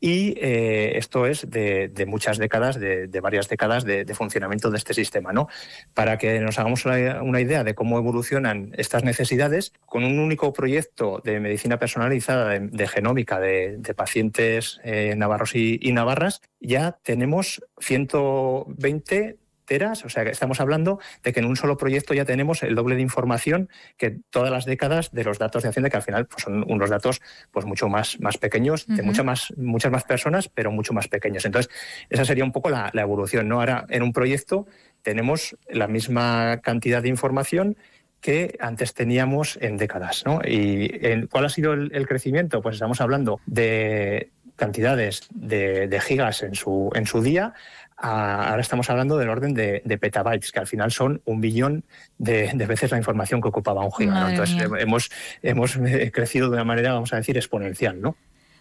y 0.00 0.34
eh, 0.38 0.98
esto 0.98 1.26
es 1.26 1.48
de, 1.48 2.04
muchas 2.06 2.38
décadas, 2.38 2.78
de, 2.78 3.06
de 3.06 3.20
varias 3.20 3.48
décadas 3.48 3.84
de, 3.84 4.04
funcionamiento 4.14 4.70
de 4.70 4.76
este 4.76 4.94
sistema. 4.94 5.32
¿no? 5.32 5.48
Para 5.94 6.18
que 6.18 6.40
nos 6.40 6.58
hagamos 6.58 6.84
una, 6.84 7.40
idea 7.40 7.64
de 7.64 7.74
cómo 7.74 7.98
evolucionan 7.98 8.72
estas 8.76 9.04
necesidades, 9.04 9.72
con 9.86 10.04
un 10.04 10.18
único 10.18 10.52
proyecto 10.52 11.20
de 11.24 11.40
medicina 11.40 11.78
personalizada, 11.78 12.58
de, 12.58 12.88
genómica 12.88 13.40
de, 13.40 13.94
pacientes 13.96 14.80
eh, 14.84 15.14
navarros 15.16 15.54
y, 15.54 15.78
y 15.80 15.92
navarras, 15.92 16.42
ya 16.60 16.98
tenemos 17.02 17.62
120 17.78 19.38
teras, 19.64 20.04
o 20.04 20.08
sea 20.08 20.24
que 20.24 20.30
estamos 20.30 20.60
hablando 20.60 20.98
de 21.22 21.32
que 21.32 21.40
en 21.40 21.46
un 21.46 21.56
solo 21.56 21.76
proyecto 21.76 22.14
ya 22.14 22.24
tenemos 22.24 22.62
el 22.62 22.74
doble 22.74 22.96
de 22.96 23.02
información 23.02 23.68
que 23.96 24.18
todas 24.30 24.50
las 24.50 24.64
décadas 24.64 25.10
de 25.12 25.24
los 25.24 25.38
datos 25.38 25.62
de 25.62 25.70
Hacienda, 25.70 25.90
que 25.90 25.96
al 25.96 26.02
final 26.02 26.26
pues, 26.26 26.42
son 26.44 26.64
unos 26.70 26.90
datos 26.90 27.20
pues 27.50 27.64
mucho 27.66 27.88
más, 27.88 28.20
más 28.20 28.38
pequeños, 28.38 28.86
de 28.86 29.02
muchas 29.02 29.24
más, 29.24 29.52
muchas 29.56 29.90
más 29.92 30.04
personas, 30.04 30.48
pero 30.48 30.70
mucho 30.70 30.92
más 30.92 31.08
pequeños. 31.08 31.44
Entonces, 31.44 31.72
esa 32.10 32.24
sería 32.24 32.44
un 32.44 32.52
poco 32.52 32.68
la, 32.70 32.90
la 32.92 33.02
evolución. 33.02 33.48
¿no? 33.48 33.60
Ahora, 33.60 33.86
en 33.88 34.02
un 34.02 34.12
proyecto 34.12 34.66
tenemos 35.02 35.56
la 35.68 35.86
misma 35.88 36.60
cantidad 36.62 37.02
de 37.02 37.08
información 37.08 37.76
que 38.20 38.56
antes 38.60 38.94
teníamos 38.94 39.58
en 39.60 39.76
décadas. 39.76 40.24
¿no? 40.24 40.40
¿Y 40.46 40.90
en- 41.02 41.26
cuál 41.26 41.44
ha 41.44 41.48
sido 41.50 41.72
el, 41.74 41.90
el 41.94 42.06
crecimiento? 42.06 42.62
Pues 42.62 42.76
estamos 42.76 43.00
hablando 43.00 43.40
de 43.46 44.30
cantidades 44.56 45.28
de, 45.34 45.88
de 45.88 46.00
gigas 46.00 46.42
en 46.42 46.54
su, 46.54 46.90
en 46.94 47.06
su 47.06 47.20
día. 47.22 47.54
A- 47.96 48.48
ahora 48.50 48.60
estamos 48.60 48.90
hablando 48.90 49.16
del 49.18 49.28
orden 49.28 49.54
de, 49.54 49.82
de 49.84 49.98
petabytes, 49.98 50.52
que 50.52 50.58
al 50.60 50.66
final 50.66 50.90
son 50.90 51.22
un 51.24 51.40
billón 51.40 51.84
de, 52.18 52.50
de 52.54 52.66
veces 52.66 52.90
la 52.90 52.98
información 52.98 53.40
que 53.40 53.48
ocupaba 53.48 53.84
un 53.84 53.92
giga. 53.92 54.30
Entonces 54.30 54.56
mía. 54.56 54.80
hemos, 54.80 55.10
hemos 55.42 55.76
eh, 55.76 56.10
crecido 56.12 56.48
de 56.48 56.54
una 56.54 56.64
manera, 56.64 56.92
vamos 56.92 57.12
a 57.12 57.16
decir, 57.16 57.36
exponencial. 57.36 58.00
¿no? 58.00 58.10
O 58.10 58.16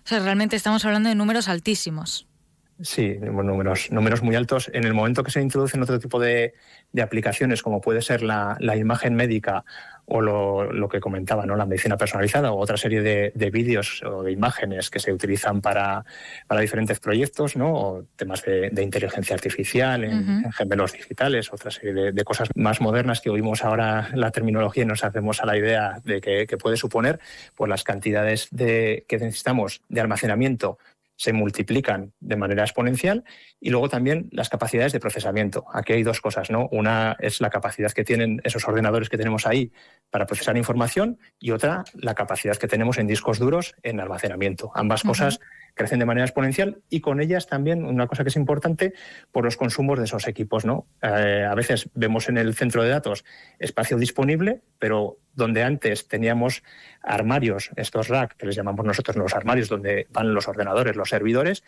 sea, 0.06 0.20
realmente 0.20 0.56
estamos 0.56 0.86
hablando 0.86 1.10
de 1.10 1.16
números 1.16 1.48
altísimos. 1.48 2.28
Sí, 2.82 3.18
números, 3.20 3.92
números 3.92 4.24
muy 4.24 4.36
altos. 4.36 4.70
En 4.74 4.84
el 4.84 4.94
momento 4.94 5.24
que 5.24 5.32
se 5.32 5.42
introducen 5.42 5.82
otro 5.84 6.00
tipo 6.00 6.20
de, 6.20 6.54
de 6.92 7.02
aplicaciones, 7.02 7.62
como 7.62 7.82
puede 7.82 8.02
ser 8.02 8.24
la, 8.24 8.58
la 8.60 8.76
imagen 8.76 9.16
médica 9.16 9.64
o 10.06 10.20
lo, 10.20 10.72
lo 10.74 10.90
que 10.90 11.00
comentaba, 11.00 11.46
¿no? 11.46 11.56
la 11.56 11.66
medicina 11.66 11.96
personalizada 11.96 12.52
o 12.52 12.58
otra 12.58 12.76
serie 12.76 13.02
de, 13.02 13.32
de 13.36 13.52
vídeos 13.52 14.04
o 14.04 14.24
de 14.24 14.32
imágenes 14.32 14.90
que 14.90 15.00
se 15.00 15.14
utilizan 15.14 15.62
para, 15.62 16.04
para 16.46 16.60
diferentes 16.60 17.00
proyectos, 17.00 17.56
¿no? 17.56 17.74
o 17.74 18.04
temas 18.18 18.44
de, 18.44 18.70
de 18.70 18.84
inteligencia 18.84 19.34
artificial, 19.34 20.04
en, 20.04 20.20
Ujú. 20.20 20.46
en 20.46 20.52
gemelos 20.52 20.92
digitales, 20.92 21.54
otra 21.54 21.72
serie 21.72 21.94
de, 21.94 22.12
de 22.12 22.24
cosas 22.26 22.50
más 22.56 22.82
modernas 22.82 23.22
que 23.22 23.30
oímos 23.30 23.64
ahora 23.64 24.10
la 24.14 24.32
terminología 24.32 24.84
y 24.84 24.88
nos 24.88 25.06
hacemos 25.06 25.42
a 25.42 25.46
la 25.46 25.58
idea 25.58 26.02
de 26.04 26.20
que, 26.20 26.48
que 26.48 26.58
puede 26.58 26.76
suponer, 26.76 27.20
pues 27.56 27.70
las 27.70 27.84
cantidades 27.84 28.50
de, 28.52 29.06
que 29.08 29.18
necesitamos 29.20 29.84
de 29.88 30.02
almacenamiento 30.02 30.80
se 31.16 31.34
multiplican 31.34 32.14
de 32.20 32.36
manera 32.36 32.64
exponencial 32.64 33.24
y 33.60 33.70
luego 33.70 33.90
también 33.90 34.30
las 34.32 34.50
capacidades 34.50 34.94
de 34.94 35.00
procesamiento. 35.00 35.66
Aquí 35.74 35.94
hay 35.94 36.04
dos 36.04 36.22
cosas, 36.22 36.50
¿no? 36.50 36.68
Una 36.72 37.16
es 37.20 37.42
la 37.42 37.50
capacidad 37.50 37.92
que 37.92 38.04
tienen 38.04 38.42
esos 38.44 38.68
ordenadores 38.68 39.10
que 39.10 39.18
tenemos 39.18 39.46
ahí 39.46 39.72
para 40.10 40.26
procesar 40.26 40.58
información 40.58 41.20
y 41.40 41.52
otra 41.52 41.84
la 41.94 42.16
capacidad 42.16 42.58
que 42.58 42.68
tenemos 42.68 42.98
en 42.98 43.08
discos 43.08 43.40
duros 43.40 43.76
en 43.84 44.00
almacenamiento. 44.00 44.72
Ambas 44.76 45.04
cosas 45.04 45.40
crecen 45.74 46.00
de 46.00 46.06
manera 46.06 46.26
exponencial 46.26 46.82
y 46.90 47.02
con 47.02 47.20
ellas 47.20 47.48
también 47.48 47.86
una 47.86 48.08
cosa 48.08 48.24
que 48.24 48.30
es 48.30 48.36
importante 48.36 48.94
por 49.32 49.46
los 49.46 49.58
consumos 49.58 49.98
de 50.00 50.06
esos 50.06 50.28
equipos, 50.28 50.66
¿no? 50.66 50.88
Eh, 51.02 51.48
a 51.50 51.56
veces 51.56 51.90
vemos 51.94 52.30
en 52.30 52.38
el 52.38 52.54
centro 52.56 52.84
de 52.84 52.90
datos 52.90 53.26
espacio 53.60 53.98
disponible, 53.98 54.62
pero 54.80 55.18
donde 55.34 55.64
antes 55.64 56.08
teníamos 56.08 56.64
armarios, 57.02 57.72
estos 57.76 58.08
rack 58.08 58.36
que 58.38 58.46
les 58.46 58.56
llamamos 58.56 58.86
nosotros 58.86 59.16
los 59.16 59.34
armarios 59.34 59.68
donde 59.68 60.08
van 60.12 60.34
los 60.34 60.48
ordenadores, 60.48 60.96
los 60.96 61.10
servidores, 61.10 61.64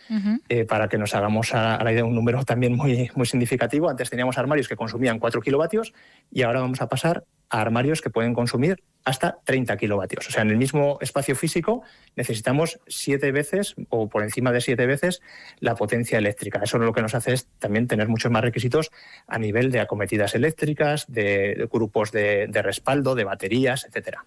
eh, 0.50 0.66
para 0.66 0.88
que 0.88 0.98
nos 0.98 1.16
hagamos 1.16 1.54
a, 1.54 1.76
a 1.76 1.84
la 1.84 1.92
idea 1.92 2.06
un 2.06 2.14
número 2.14 2.44
también 2.46 2.76
muy, 2.76 3.10
muy 3.16 3.26
significativo. 3.26 3.90
Antes 3.90 4.10
teníamos 4.10 4.38
armarios 4.38 4.68
que 4.68 4.76
consumían 4.76 5.20
4 5.20 5.42
kilovatios 5.42 5.94
y 6.32 6.44
ahora 6.44 6.62
vamos 6.62 6.82
a 6.82 6.90
pasar 6.90 7.26
a 7.50 7.62
armarios 7.62 8.02
que 8.02 8.10
pueden 8.10 8.34
consumir 8.34 8.84
hasta 9.04 9.38
30 9.46 9.78
kilovatios. 9.78 10.28
O 10.28 10.32
sea, 10.32 10.42
en 10.42 10.50
el 10.50 10.58
mismo 10.58 10.98
espacio 11.00 11.36
físico 11.36 11.84
necesitamos 12.16 12.80
siete 12.88 13.32
veces 13.32 13.76
o 13.90 14.10
por 14.10 14.24
encima 14.24 14.52
de 14.52 14.62
siete 14.62 14.88
veces 14.88 15.22
la 15.60 15.76
potencia 15.76 16.18
eléctrica. 16.18 16.60
Eso 16.64 16.80
lo 16.80 16.92
que 16.92 17.04
nos 17.04 17.14
hace 17.14 17.34
es 17.34 17.48
también 17.60 17.88
tener 17.88 18.08
muchos 18.08 18.32
más 18.32 18.44
requisitos 18.44 18.92
a 19.28 19.38
nivel 19.38 19.72
de 19.72 19.80
acometidas 19.80 20.34
eléctricas, 20.34 21.06
de, 21.08 21.70
grupos 21.72 22.12
de, 22.12 22.48
de 22.50 22.62
respaldo, 22.64 23.14
de 23.16 23.24
baterías, 23.24 23.86
etcétera. 23.86 24.26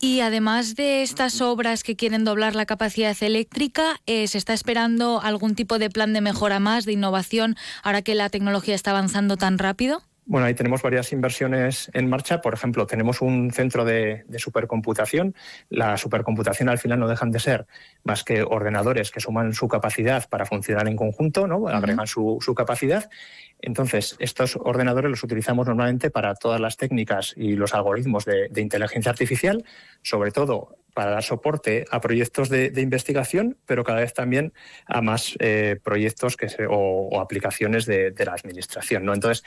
Y 0.00 0.18
además 0.18 0.74
de 0.74 1.02
estas 1.02 1.40
obras 1.40 1.84
que 1.84 1.94
quieren 1.94 2.24
doblar 2.24 2.56
la 2.56 2.66
capacidad 2.66 3.16
eléctrica, 3.22 4.00
eh, 4.06 4.26
¿se 4.26 4.36
está 4.36 4.52
esperando 4.52 5.20
algún 5.22 5.54
tipo 5.54 5.78
de 5.78 5.90
plan 5.90 6.12
de 6.12 6.20
mejora 6.20 6.58
más, 6.58 6.84
de 6.84 6.92
innovación, 6.92 7.54
ahora 7.84 8.02
que 8.02 8.16
la 8.16 8.28
tecnología 8.28 8.74
está 8.74 8.90
avanzando 8.90 9.36
tan 9.36 9.58
rápido? 9.58 10.02
Bueno, 10.24 10.46
ahí 10.46 10.54
tenemos 10.54 10.82
varias 10.82 11.12
inversiones 11.12 11.90
en 11.94 12.08
marcha. 12.08 12.40
Por 12.40 12.54
ejemplo, 12.54 12.86
tenemos 12.86 13.20
un 13.22 13.50
centro 13.50 13.84
de, 13.84 14.24
de 14.28 14.38
supercomputación. 14.38 15.34
La 15.68 15.96
supercomputación 15.96 16.68
al 16.68 16.78
final 16.78 17.00
no 17.00 17.08
dejan 17.08 17.32
de 17.32 17.40
ser 17.40 17.66
más 18.04 18.22
que 18.22 18.42
ordenadores 18.42 19.10
que 19.10 19.18
suman 19.18 19.52
su 19.52 19.66
capacidad 19.66 20.28
para 20.28 20.46
funcionar 20.46 20.86
en 20.86 20.96
conjunto, 20.96 21.48
¿no? 21.48 21.66
agregan 21.66 22.06
su, 22.06 22.38
su 22.40 22.54
capacidad. 22.54 23.10
Entonces, 23.60 24.16
estos 24.20 24.56
ordenadores 24.56 25.10
los 25.10 25.24
utilizamos 25.24 25.66
normalmente 25.66 26.10
para 26.10 26.34
todas 26.34 26.60
las 26.60 26.76
técnicas 26.76 27.34
y 27.36 27.56
los 27.56 27.74
algoritmos 27.74 28.24
de, 28.24 28.48
de 28.48 28.60
inteligencia 28.60 29.10
artificial, 29.10 29.64
sobre 30.02 30.30
todo 30.30 30.76
para 30.94 31.12
dar 31.12 31.22
soporte 31.22 31.84
a 31.90 32.00
proyectos 32.00 32.48
de, 32.48 32.70
de 32.70 32.80
investigación, 32.80 33.56
pero 33.66 33.84
cada 33.84 34.00
vez 34.00 34.14
también 34.14 34.52
a 34.86 35.00
más 35.00 35.36
eh, 35.38 35.78
proyectos 35.82 36.36
que 36.36 36.48
se- 36.48 36.66
o, 36.66 37.08
o 37.08 37.20
aplicaciones 37.20 37.86
de, 37.86 38.10
de 38.10 38.24
la 38.24 38.32
administración. 38.32 39.04
¿no? 39.04 39.14
Entonces, 39.14 39.44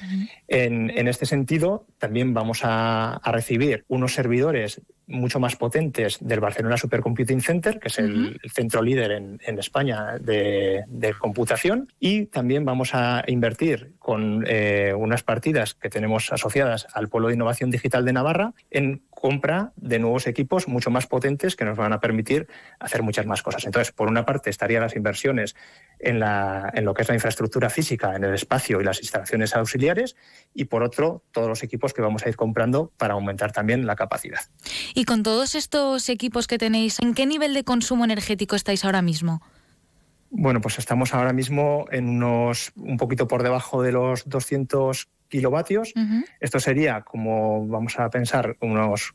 en, 0.47 0.89
en 0.89 1.07
este 1.07 1.25
sentido, 1.25 1.85
también 1.97 2.33
vamos 2.33 2.61
a, 2.63 3.15
a 3.15 3.31
recibir 3.31 3.85
unos 3.87 4.13
servidores 4.13 4.81
mucho 5.07 5.39
más 5.39 5.55
potentes 5.55 6.17
del 6.19 6.39
Barcelona 6.39 6.77
Supercomputing 6.77 7.41
Center, 7.41 7.79
que 7.79 7.89
es 7.89 7.99
el, 7.99 8.39
centro 8.51 8.81
líder 8.81 9.11
en, 9.11 9.59
España 9.59 10.17
de, 10.19 10.83
computación. 11.19 11.91
Y 11.99 12.25
también 12.25 12.65
vamos 12.65 12.91
a 12.93 13.23
invertir 13.27 13.93
con 13.99 14.43
eh, 14.47 14.93
unas 14.97 15.23
partidas 15.23 15.75
que 15.75 15.89
tenemos 15.89 16.31
asociadas 16.31 16.87
al 16.93 17.09
Polo 17.09 17.27
de 17.27 17.35
Innovación 17.35 17.69
Digital 17.69 18.03
de 18.05 18.13
Navarra 18.13 18.53
en 18.71 19.03
compra 19.15 19.71
de 19.77 19.97
nuevos 19.97 20.27
equipos 20.27 20.67
mucho 20.67 20.91
más 20.91 21.07
potentes 21.07 21.55
que 21.55 21.65
nos 21.65 21.77
van 21.77 21.93
a 21.93 21.99
permitir 21.99 22.47
hacer 22.79 23.01
muchas 23.01 23.25
más 23.25 23.41
cosas. 23.41 23.65
Entonces, 23.65 23.91
por 23.91 24.07
una 24.07 24.25
parte, 24.25 24.51
estarían 24.51 24.83
las 24.83 24.95
inversiones 24.95 25.55
en, 25.97 26.19
la, 26.19 26.69
en 26.75 26.85
lo 26.85 26.93
que 26.93 27.01
es 27.01 27.07
la 27.07 27.15
infraestructura 27.15 27.69
física, 27.71 28.15
en 28.15 28.23
el 28.23 28.35
espacio 28.35 28.79
y 28.79 28.83
las 28.83 28.99
instalaciones 28.99 29.55
auxiliares, 29.55 30.15
y 30.53 30.65
por 30.65 30.83
otro, 30.83 31.23
todos 31.31 31.47
los 31.47 31.63
equipos 31.63 31.93
que 31.93 32.01
vamos 32.01 32.25
a 32.25 32.29
ir 32.29 32.35
comprando 32.35 32.91
para 32.97 33.15
aumentar 33.15 33.51
también 33.51 33.87
la 33.87 33.95
capacidad. 33.95 34.41
Y 34.93 35.05
con 35.05 35.23
todos 35.23 35.55
estos 35.55 36.09
equipos 36.09 36.45
que 36.45 36.57
tenéis, 36.57 36.99
¿en 36.99 37.13
qué 37.15 37.25
nivel 37.25 37.53
de 37.53 37.63
consumo 37.63 38.03
energético 38.03 38.55
estáis 38.55 38.85
ahora 38.85 39.01
mismo? 39.01 39.41
Bueno, 40.29 40.59
pues 40.59 40.79
estamos 40.79 41.13
ahora 41.13 41.31
mismo 41.31 41.85
en 41.91 42.09
unos 42.09 42.73
un 42.75 42.97
poquito 42.97 43.27
por 43.27 43.41
debajo 43.41 43.81
de 43.81 43.93
los 43.93 44.27
200 44.27 45.07
kilovatios. 45.35 45.93
Esto 46.39 46.61
sería, 46.61 47.01
como 47.01 47.67
vamos 47.67 47.99
a 47.99 48.09
pensar, 48.09 48.55
unos 48.61 49.13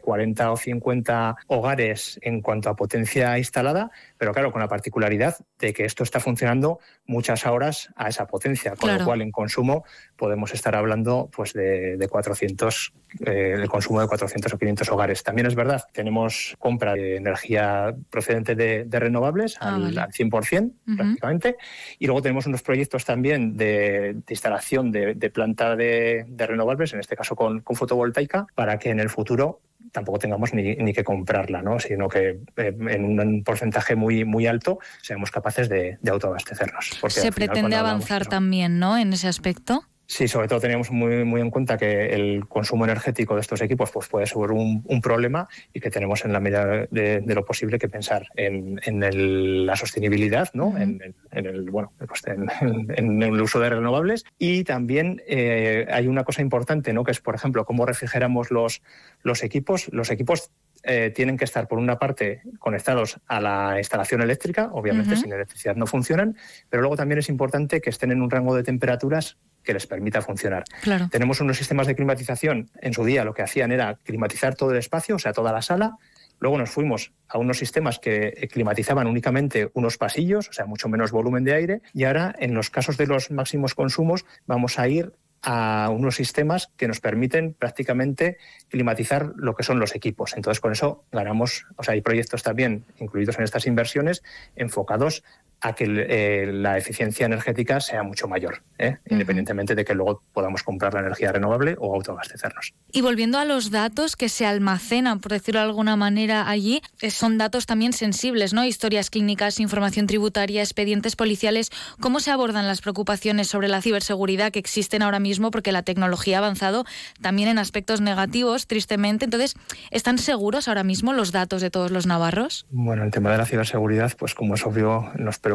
40 0.00 0.42
eh, 0.42 0.46
o 0.46 0.56
50 0.56 1.36
hogares 1.48 2.18
en 2.22 2.40
cuanto 2.40 2.70
a 2.70 2.76
potencia 2.76 3.36
instalada, 3.36 3.90
pero 4.16 4.32
claro, 4.32 4.52
con 4.52 4.62
la 4.62 4.68
particularidad 4.68 5.36
de 5.58 5.74
que 5.74 5.84
esto 5.84 6.02
está 6.02 6.18
funcionando 6.18 6.78
muchas 7.04 7.44
horas 7.44 7.90
a 7.94 8.08
esa 8.08 8.26
potencia, 8.26 8.74
con 8.74 8.96
lo 8.96 9.04
cual 9.04 9.20
en 9.20 9.30
consumo 9.30 9.84
podemos 10.16 10.54
estar 10.54 10.74
hablando 10.74 11.28
pues 11.30 11.52
de, 11.52 12.06
400, 12.08 12.92
eh, 13.26 13.56
el 13.60 13.68
consumo 13.68 14.00
de 14.00 14.06
400 14.06 14.54
o 14.54 14.58
500 14.58 14.88
hogares. 14.92 15.22
También 15.22 15.46
es 15.46 15.54
verdad, 15.54 15.84
tenemos 15.92 16.54
compra 16.58 16.94
de 16.94 17.16
energía 17.16 17.94
procedente 18.08 18.54
de, 18.54 18.86
renovables 18.90 19.58
ah, 19.60 19.74
al, 19.74 19.94
100% 19.94 20.72
prácticamente, 20.96 21.56
y 21.98 22.06
luego 22.06 22.22
tenemos 22.22 22.46
unos 22.46 22.62
proyectos 22.62 23.04
también 23.04 23.58
de, 23.58 24.16
instalación 24.26 24.90
de, 24.90 25.14
de 25.14 25.30
planta 25.54 25.76
de, 25.76 26.24
renovables, 26.38 26.92
en 26.92 27.00
este 27.00 27.16
caso 27.16 27.36
con, 27.36 27.60
con 27.60 27.76
fotovoltaica, 27.76 28.46
para 28.54 28.78
que 28.78 28.90
en 28.90 29.00
el 29.00 29.08
futuro 29.08 29.60
tampoco 29.92 30.18
tengamos 30.18 30.54
ni, 30.54 30.76
ni, 30.76 30.92
que 30.92 31.02
comprarla, 31.02 31.62
¿no? 31.62 31.80
sino 31.80 32.08
que 32.08 32.40
eh, 32.56 32.76
en 32.88 33.18
un 33.18 33.42
porcentaje 33.42 33.96
muy, 33.96 34.24
muy 34.24 34.46
alto 34.46 34.78
seamos 35.02 35.30
capaces 35.30 35.68
de, 35.68 35.98
autoabastecernos. 36.08 37.00
Se 37.08 37.32
pretende 37.32 37.76
avanzar 37.76 38.26
también 38.26 38.78
¿no? 38.78 38.96
en 38.96 39.12
ese 39.12 39.28
aspecto. 39.28 39.84
Sí, 40.10 40.26
sobre 40.26 40.48
todo 40.48 40.58
teníamos 40.58 40.90
muy, 40.90 41.24
muy 41.24 41.40
en 41.40 41.50
cuenta 41.50 41.78
que 41.78 42.06
el 42.06 42.48
consumo 42.48 42.84
energético 42.84 43.36
de 43.36 43.42
estos 43.42 43.60
equipos 43.60 43.92
pues, 43.92 44.08
puede 44.08 44.26
ser 44.26 44.38
un, 44.38 44.82
un 44.84 45.00
problema 45.00 45.48
y 45.72 45.78
que 45.78 45.88
tenemos 45.88 46.24
en 46.24 46.32
la 46.32 46.40
medida 46.40 46.88
de, 46.90 47.22
lo 47.24 47.44
posible 47.44 47.78
que 47.78 47.88
pensar 47.88 48.26
en, 48.34 48.80
en 48.82 49.66
la 49.66 49.76
sostenibilidad, 49.76 50.48
¿no? 50.52 50.76
en, 50.76 51.14
el, 51.30 51.70
bueno, 51.70 51.92
pues 52.08 52.22
en, 52.26 53.22
el 53.22 53.40
uso 53.40 53.60
de 53.60 53.70
renovables. 53.70 54.24
Y 54.36 54.64
también 54.64 55.22
eh, 55.28 55.86
hay 55.88 56.08
una 56.08 56.24
cosa 56.24 56.42
importante, 56.42 56.92
¿no? 56.92 57.04
que 57.04 57.12
es, 57.12 57.20
por 57.20 57.36
ejemplo, 57.36 57.64
cómo 57.64 57.86
refrigeramos 57.86 58.50
los, 58.50 58.82
los 59.22 59.44
equipos. 59.44 59.90
Los 59.92 60.10
equipos 60.10 60.50
eh, 60.82 61.12
tienen 61.14 61.36
que 61.36 61.44
estar, 61.44 61.68
por 61.68 61.78
una 61.78 62.00
parte, 62.00 62.42
conectados 62.58 63.20
a 63.28 63.40
la 63.40 63.78
instalación 63.78 64.22
eléctrica, 64.22 64.70
obviamente 64.72 65.14
sin 65.14 65.32
electricidad 65.32 65.76
no 65.76 65.86
funcionan, 65.86 66.36
pero 66.68 66.80
luego 66.80 66.96
también 66.96 67.20
es 67.20 67.28
importante 67.28 67.80
que 67.80 67.90
estén 67.90 68.10
en 68.10 68.22
un 68.22 68.30
rango 68.30 68.56
de 68.56 68.64
temperaturas 68.64 69.36
que 69.62 69.72
les 69.72 69.86
permita 69.86 70.22
funcionar. 70.22 70.64
Tenemos 71.10 71.40
unos 71.40 71.56
sistemas 71.56 71.86
de 71.86 71.94
climatización, 71.94 72.70
en 72.80 72.92
su 72.92 73.04
día 73.04 73.24
lo 73.24 73.34
que 73.34 73.42
hacían 73.42 73.72
era 73.72 73.96
climatizar 73.96 74.54
todo 74.54 74.72
el 74.72 74.78
espacio, 74.78 75.16
o 75.16 75.18
sea, 75.18 75.32
toda 75.32 75.52
la 75.52 75.62
sala. 75.62 75.96
Luego 76.38 76.56
nos 76.56 76.70
fuimos 76.70 77.12
a 77.28 77.38
unos 77.38 77.58
sistemas 77.58 77.98
que 77.98 78.48
climatizaban 78.50 79.06
únicamente 79.06 79.70
unos 79.74 79.98
pasillos, 79.98 80.48
o 80.48 80.52
sea, 80.52 80.64
mucho 80.64 80.88
menos 80.88 81.10
volumen 81.12 81.44
de 81.44 81.54
aire. 81.54 81.82
Y 81.92 82.04
ahora, 82.04 82.34
en 82.38 82.54
los 82.54 82.70
casos 82.70 82.96
de 82.96 83.06
los 83.06 83.30
máximos 83.30 83.74
consumos, 83.74 84.24
vamos 84.46 84.78
a 84.78 84.88
ir 84.88 85.12
a 85.42 85.88
unos 85.90 86.16
sistemas 86.16 86.70
que 86.76 86.88
nos 86.88 87.00
permiten 87.00 87.54
prácticamente 87.54 88.38
climatizar 88.68 89.32
lo 89.36 89.54
que 89.54 89.62
son 89.62 89.78
los 89.78 89.94
equipos. 89.94 90.34
Entonces, 90.36 90.60
con 90.60 90.72
eso 90.72 91.04
ganamos, 91.12 91.66
o 91.76 91.82
sea, 91.82 91.94
hay 91.94 92.02
proyectos 92.02 92.42
también 92.42 92.84
incluidos 92.98 93.38
en 93.38 93.44
estas 93.44 93.66
inversiones 93.66 94.22
enfocados 94.56 95.22
a 95.60 95.74
que 95.74 95.84
eh, 95.86 96.52
la 96.52 96.78
eficiencia 96.78 97.26
energética 97.26 97.80
sea 97.80 98.02
mucho 98.02 98.28
mayor, 98.28 98.62
¿eh? 98.78 98.96
independientemente 99.08 99.74
de 99.74 99.84
que 99.84 99.94
luego 99.94 100.22
podamos 100.32 100.62
comprar 100.62 100.94
la 100.94 101.00
energía 101.00 101.32
renovable 101.32 101.76
o 101.78 101.94
autoabastecernos. 101.94 102.72
Y 102.90 103.02
volviendo 103.02 103.38
a 103.38 103.44
los 103.44 103.70
datos 103.70 104.16
que 104.16 104.28
se 104.28 104.46
almacenan, 104.46 105.20
por 105.20 105.32
decirlo 105.32 105.60
de 105.60 105.66
alguna 105.66 105.96
manera, 105.96 106.48
allí, 106.48 106.80
eh, 107.02 107.10
son 107.10 107.36
datos 107.36 107.66
también 107.66 107.92
sensibles, 107.92 108.54
¿no? 108.54 108.64
Historias 108.64 109.10
clínicas, 109.10 109.60
información 109.60 110.06
tributaria, 110.06 110.62
expedientes 110.62 111.14
policiales. 111.14 111.70
¿Cómo 112.00 112.20
se 112.20 112.30
abordan 112.30 112.66
las 112.66 112.80
preocupaciones 112.80 113.48
sobre 113.48 113.68
la 113.68 113.82
ciberseguridad 113.82 114.52
que 114.52 114.58
existen 114.58 115.02
ahora 115.02 115.20
mismo? 115.20 115.50
Porque 115.50 115.72
la 115.72 115.82
tecnología 115.82 116.38
ha 116.38 116.40
avanzado 116.40 116.86
también 117.20 117.48
en 117.48 117.58
aspectos 117.58 118.00
negativos, 118.00 118.66
tristemente. 118.66 119.26
Entonces, 119.26 119.54
¿están 119.90 120.16
seguros 120.16 120.68
ahora 120.68 120.84
mismo 120.84 121.12
los 121.12 121.32
datos 121.32 121.60
de 121.60 121.70
todos 121.70 121.90
los 121.90 122.06
navarros? 122.06 122.66
Bueno, 122.70 123.04
el 123.04 123.10
tema 123.10 123.30
de 123.30 123.38
la 123.38 123.46
ciberseguridad, 123.46 124.12
pues 124.18 124.34
como 124.34 124.54
es 124.54 124.64
obvio, 124.64 125.12
nos 125.16 125.38
preocupa 125.38 125.49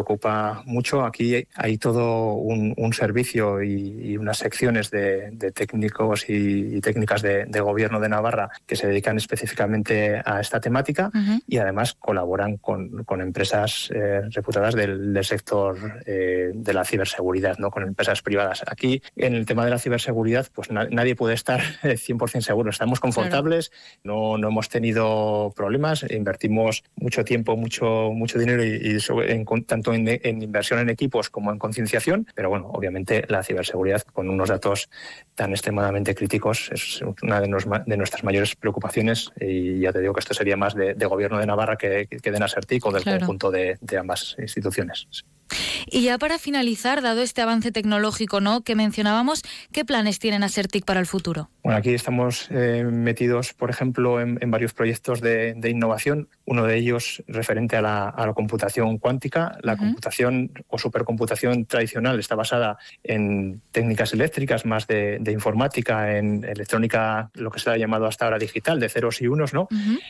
mucho. 0.65 1.05
Aquí 1.05 1.47
hay 1.55 1.77
todo 1.77 2.33
un, 2.33 2.75
servicio 2.93 3.63
y, 3.63 4.17
unas 4.17 4.37
secciones 4.37 4.91
de, 4.91 5.31
técnicos 5.53 6.29
y, 6.29 6.79
técnicas 6.81 7.21
de, 7.21 7.45
gobierno 7.59 7.99
de 7.99 8.09
Navarra 8.09 8.49
que 8.65 8.75
se 8.75 8.87
dedican 8.87 9.17
específicamente 9.17 10.21
a 10.23 10.39
esta 10.39 10.59
temática 10.59 11.11
y 11.47 11.57
además 11.57 11.93
colaboran 11.93 12.57
con, 12.57 13.05
empresas 13.21 13.89
eh, 13.93 14.21
reputadas 14.29 14.75
del, 14.75 15.17
sector 15.23 15.77
eh, 16.05 16.51
de 16.53 16.73
la 16.73 16.85
ciberseguridad, 16.85 17.57
¿no? 17.57 17.71
con 17.71 17.83
empresas 17.83 18.21
privadas. 18.21 18.63
Aquí, 18.67 19.01
en 19.15 19.33
el 19.33 19.45
tema 19.45 19.65
de 19.65 19.71
la 19.71 19.79
ciberseguridad, 19.79 20.47
pues 20.53 20.69
nadie 20.71 21.15
puede 21.15 21.33
estar 21.33 21.61
100% 21.83 22.41
seguro. 22.41 22.69
Estamos 22.69 22.99
confortables, 22.99 23.71
no, 24.03 24.37
no 24.37 24.49
hemos 24.49 24.69
tenido 24.69 25.53
problemas, 25.55 26.05
invertimos 26.09 26.83
mucho 26.95 27.23
tiempo, 27.23 27.55
mucho, 27.55 28.11
mucho 28.13 28.39
dinero 28.39 28.63
y, 28.63 28.97
en, 29.27 29.45
tanto 29.65 29.84
en, 29.93 30.07
inversión 30.41 30.79
en 30.79 30.89
equipos 30.89 31.29
como 31.29 31.51
en 31.51 31.59
concienciación, 31.59 32.27
pero 32.35 32.49
bueno, 32.49 32.69
obviamente 32.73 33.25
la 33.27 33.43
ciberseguridad 33.43 34.01
con 34.01 34.29
unos 34.29 34.49
datos 34.49 34.89
tan 35.35 35.51
extremadamente 35.51 36.15
críticos 36.15 36.69
es 36.71 37.01
una 37.21 37.41
de, 37.41 37.47
nuestras 37.47 38.23
mayores 38.23 38.55
preocupaciones 38.55 39.31
y 39.39 39.79
ya 39.79 39.91
te 39.91 39.99
digo 39.99 40.13
que 40.13 40.19
esto 40.19 40.33
sería 40.33 40.57
más 40.57 40.75
de, 40.75 40.93
gobierno 41.05 41.39
de 41.39 41.45
Navarra 41.45 41.77
que, 41.77 42.07
que 42.07 42.31
de 42.31 42.39
Nasertic 42.39 42.85
o 42.85 42.91
del 42.91 43.03
conjunto 43.03 43.51
de, 43.51 43.77
de 43.81 43.97
ambas 43.97 44.35
instituciones. 44.39 45.07
Y 45.87 46.03
ya 46.03 46.17
para 46.17 46.39
finalizar, 46.39 47.01
dado 47.01 47.21
este 47.21 47.41
avance 47.41 47.71
tecnológico 47.71 48.41
¿no? 48.41 48.61
que 48.61 48.75
mencionábamos, 48.75 49.43
¿qué 49.71 49.85
planes 49.85 50.19
tienen 50.19 50.43
Asertic 50.43 50.85
para 50.85 50.99
el 50.99 51.05
futuro? 51.05 51.49
Bueno, 51.63 51.77
aquí 51.77 51.93
estamos 51.93 52.47
eh, 52.51 52.83
metidos, 52.83 53.53
por 53.53 53.69
ejemplo, 53.69 54.21
en, 54.21 54.39
varios 54.51 54.73
proyectos 54.73 55.21
de, 55.21 55.55
innovación. 55.67 56.29
Uno 56.45 56.65
de 56.65 56.77
ellos 56.77 57.23
referente 57.27 57.75
a 57.75 57.81
la, 57.81 58.33
computación 58.35 58.97
cuántica. 58.97 59.57
La 59.61 59.77
computación 59.77 60.51
o 60.67 60.77
supercomputación 60.77 61.65
tradicional 61.65 62.19
está 62.19 62.35
basada 62.35 62.77
en 63.03 63.61
técnicas 63.71 64.13
eléctricas, 64.13 64.65
más 64.65 64.87
de, 64.87 65.19
informática, 65.31 66.17
en 66.17 66.43
electrónica, 66.43 67.29
lo 67.33 67.51
que 67.51 67.59
se 67.59 67.69
ha 67.69 67.77
llamado 67.77 68.05
hasta 68.05 68.25
ahora 68.25 68.37
digital, 68.37 68.79
de 68.79 68.89
ceros 68.89 69.21
y 69.21 69.27
unos. 69.27 69.53
¿no? 69.53 69.67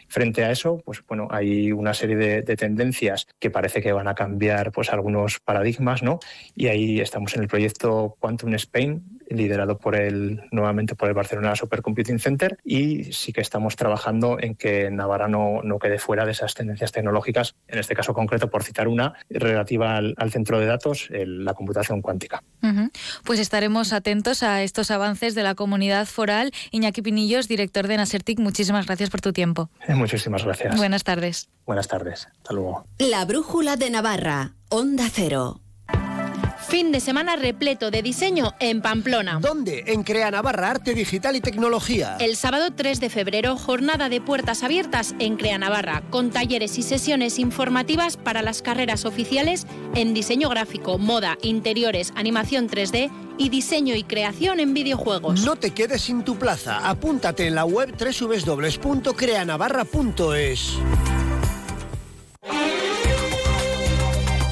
Frente 0.08 0.43
a 0.43 0.52
eso, 0.52 0.82
pues 0.84 1.04
bueno, 1.08 1.28
hay 1.32 1.71
una 1.71 1.93
serie 1.93 2.15
de, 2.15 2.41
de 2.41 2.56
tendencias 2.56 3.28
que 3.39 3.50
parece 3.50 3.82
que 3.82 3.93
van 3.93 4.08
a 4.08 4.15
cambiar 4.15 4.71
pues 4.71 4.91
algunos 4.91 5.24
paradigmas, 5.39 6.03
¿no? 6.03 6.19
Y 6.55 6.67
ahí 6.67 7.01
estamos 7.01 7.35
en 7.35 7.41
el 7.41 7.47
proyecto 7.47 8.15
Quantum 8.19 8.53
Spain, 8.55 9.03
liderado 9.29 9.77
por 9.77 9.95
el, 9.95 10.41
nuevamente 10.51 10.95
por 10.95 11.07
el 11.07 11.13
Barcelona 11.13 11.55
Supercomputing 11.55 12.19
Center, 12.19 12.57
y 12.63 13.05
sí 13.13 13.33
que 13.33 13.41
estamos 13.41 13.75
trabajando 13.75 14.38
en 14.39 14.55
que 14.55 14.89
Navarra 14.91 15.27
no, 15.27 15.61
no 15.63 15.79
quede 15.79 15.99
fuera 15.99 16.25
de 16.25 16.31
esas 16.31 16.53
tendencias 16.53 16.91
tecnológicas, 16.91 17.55
en 17.67 17.79
este 17.79 17.95
caso 17.95 18.13
concreto, 18.13 18.49
por 18.49 18.63
citar 18.63 18.88
una, 18.88 19.13
relativa 19.29 19.97
al, 19.97 20.31
centro 20.31 20.59
de 20.59 20.65
datos, 20.65 21.07
la 21.11 21.53
computación 21.53 22.01
cuántica. 22.01 22.43
Pues 23.23 23.39
estaremos 23.39 23.93
atentos 23.93 24.43
a 24.43 24.63
estos 24.63 24.91
avances 24.91 25.35
de 25.35 25.43
la 25.43 25.55
comunidad 25.55 26.07
foral. 26.07 26.51
Iñaki 26.71 27.01
Pinillos, 27.01 27.47
director 27.47 27.88
de 27.88 27.97
Nasertic, 27.97 28.39
muchísimas 28.39 28.85
gracias 28.85 29.09
por 29.09 29.21
tu 29.21 29.33
tiempo. 29.33 29.69
Muchísimas 29.88 30.43
gracias. 30.43 30.75
Buenas 30.77 31.03
tardes. 31.03 31.49
Buenas 31.65 31.88
tardes. 31.88 32.27
Hasta 32.38 32.53
luego. 32.53 32.85
La 32.99 33.25
brújula 33.25 33.75
de 33.77 33.89
Navarra, 33.89 34.53
Onda 34.69 35.07
Cero. 35.11 35.64
Fin 36.75 36.91
de 36.91 36.99
semana 36.99 37.38
repleto 37.38 37.89
de 37.89 38.01
diseño 38.01 38.53
en 38.59 38.81
Pamplona. 38.81 39.39
¿Dónde? 39.39 39.85
En 39.88 40.03
Crea 40.03 40.29
Navarra 40.29 40.71
Arte 40.71 40.93
Digital 40.93 41.38
y 41.38 41.39
Tecnología. 41.39 42.17
El 42.19 42.35
sábado 42.35 42.73
3 42.75 42.99
de 42.99 43.09
febrero, 43.09 43.55
jornada 43.55 44.09
de 44.09 44.19
puertas 44.19 44.61
abiertas 44.61 45.15
en 45.19 45.38
Crea 45.38 45.57
Navarra, 45.57 46.03
con 46.09 46.31
talleres 46.31 46.77
y 46.77 46.81
sesiones 46.81 47.39
informativas 47.39 48.17
para 48.17 48.41
las 48.41 48.61
carreras 48.61 49.05
oficiales 49.05 49.65
en 49.93 50.13
diseño 50.13 50.49
gráfico, 50.49 50.97
moda, 50.97 51.38
interiores, 51.41 52.11
animación 52.17 52.67
3D 52.67 53.09
y 53.38 53.47
diseño 53.47 53.95
y 53.95 54.03
creación 54.03 54.59
en 54.59 54.73
videojuegos. 54.73 55.45
No 55.45 55.55
te 55.55 55.71
quedes 55.71 56.01
sin 56.01 56.25
tu 56.25 56.35
plaza. 56.35 56.89
Apúntate 56.89 57.47
en 57.47 57.55
la 57.55 57.63
web 57.63 57.95
www.creanavarra.es. 57.97 60.73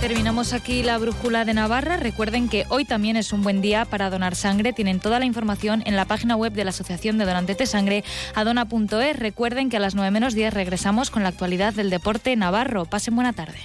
Terminamos 0.04 0.52
aquí 0.52 0.84
la 0.84 0.98
brújula 0.98 1.46
de 1.46 1.54
Navarra. 1.54 1.96
Recuerden 1.96 2.50
que 2.50 2.66
hoy 2.68 2.84
también 2.84 3.16
es 3.16 3.32
un 3.32 3.42
buen 3.42 3.62
día 3.62 3.86
para 3.86 4.10
donar 4.10 4.36
sangre. 4.36 4.74
Tienen 4.74 5.00
toda 5.00 5.18
la 5.18 5.24
información 5.24 5.82
en 5.86 5.96
la 5.96 6.04
página 6.04 6.36
web 6.36 6.52
de 6.52 6.66
la 6.66 6.72
Asociación 6.72 7.18
de 7.18 7.24
Donantes 7.24 7.58
de 7.58 7.66
Sangre, 7.66 8.04
adona.es. 8.36 9.18
Recuerden 9.18 9.70
que 9.70 9.78
a 9.78 9.80
las 9.80 9.96
9 9.96 10.12
menos 10.12 10.34
10 10.34 10.54
regresamos 10.54 11.10
con 11.10 11.24
la 11.24 11.30
actualidad 11.30 11.74
del 11.74 11.90
deporte 11.90 12.36
navarro. 12.36 12.84
Pasen 12.84 13.16
buena 13.16 13.32
tarde. 13.32 13.60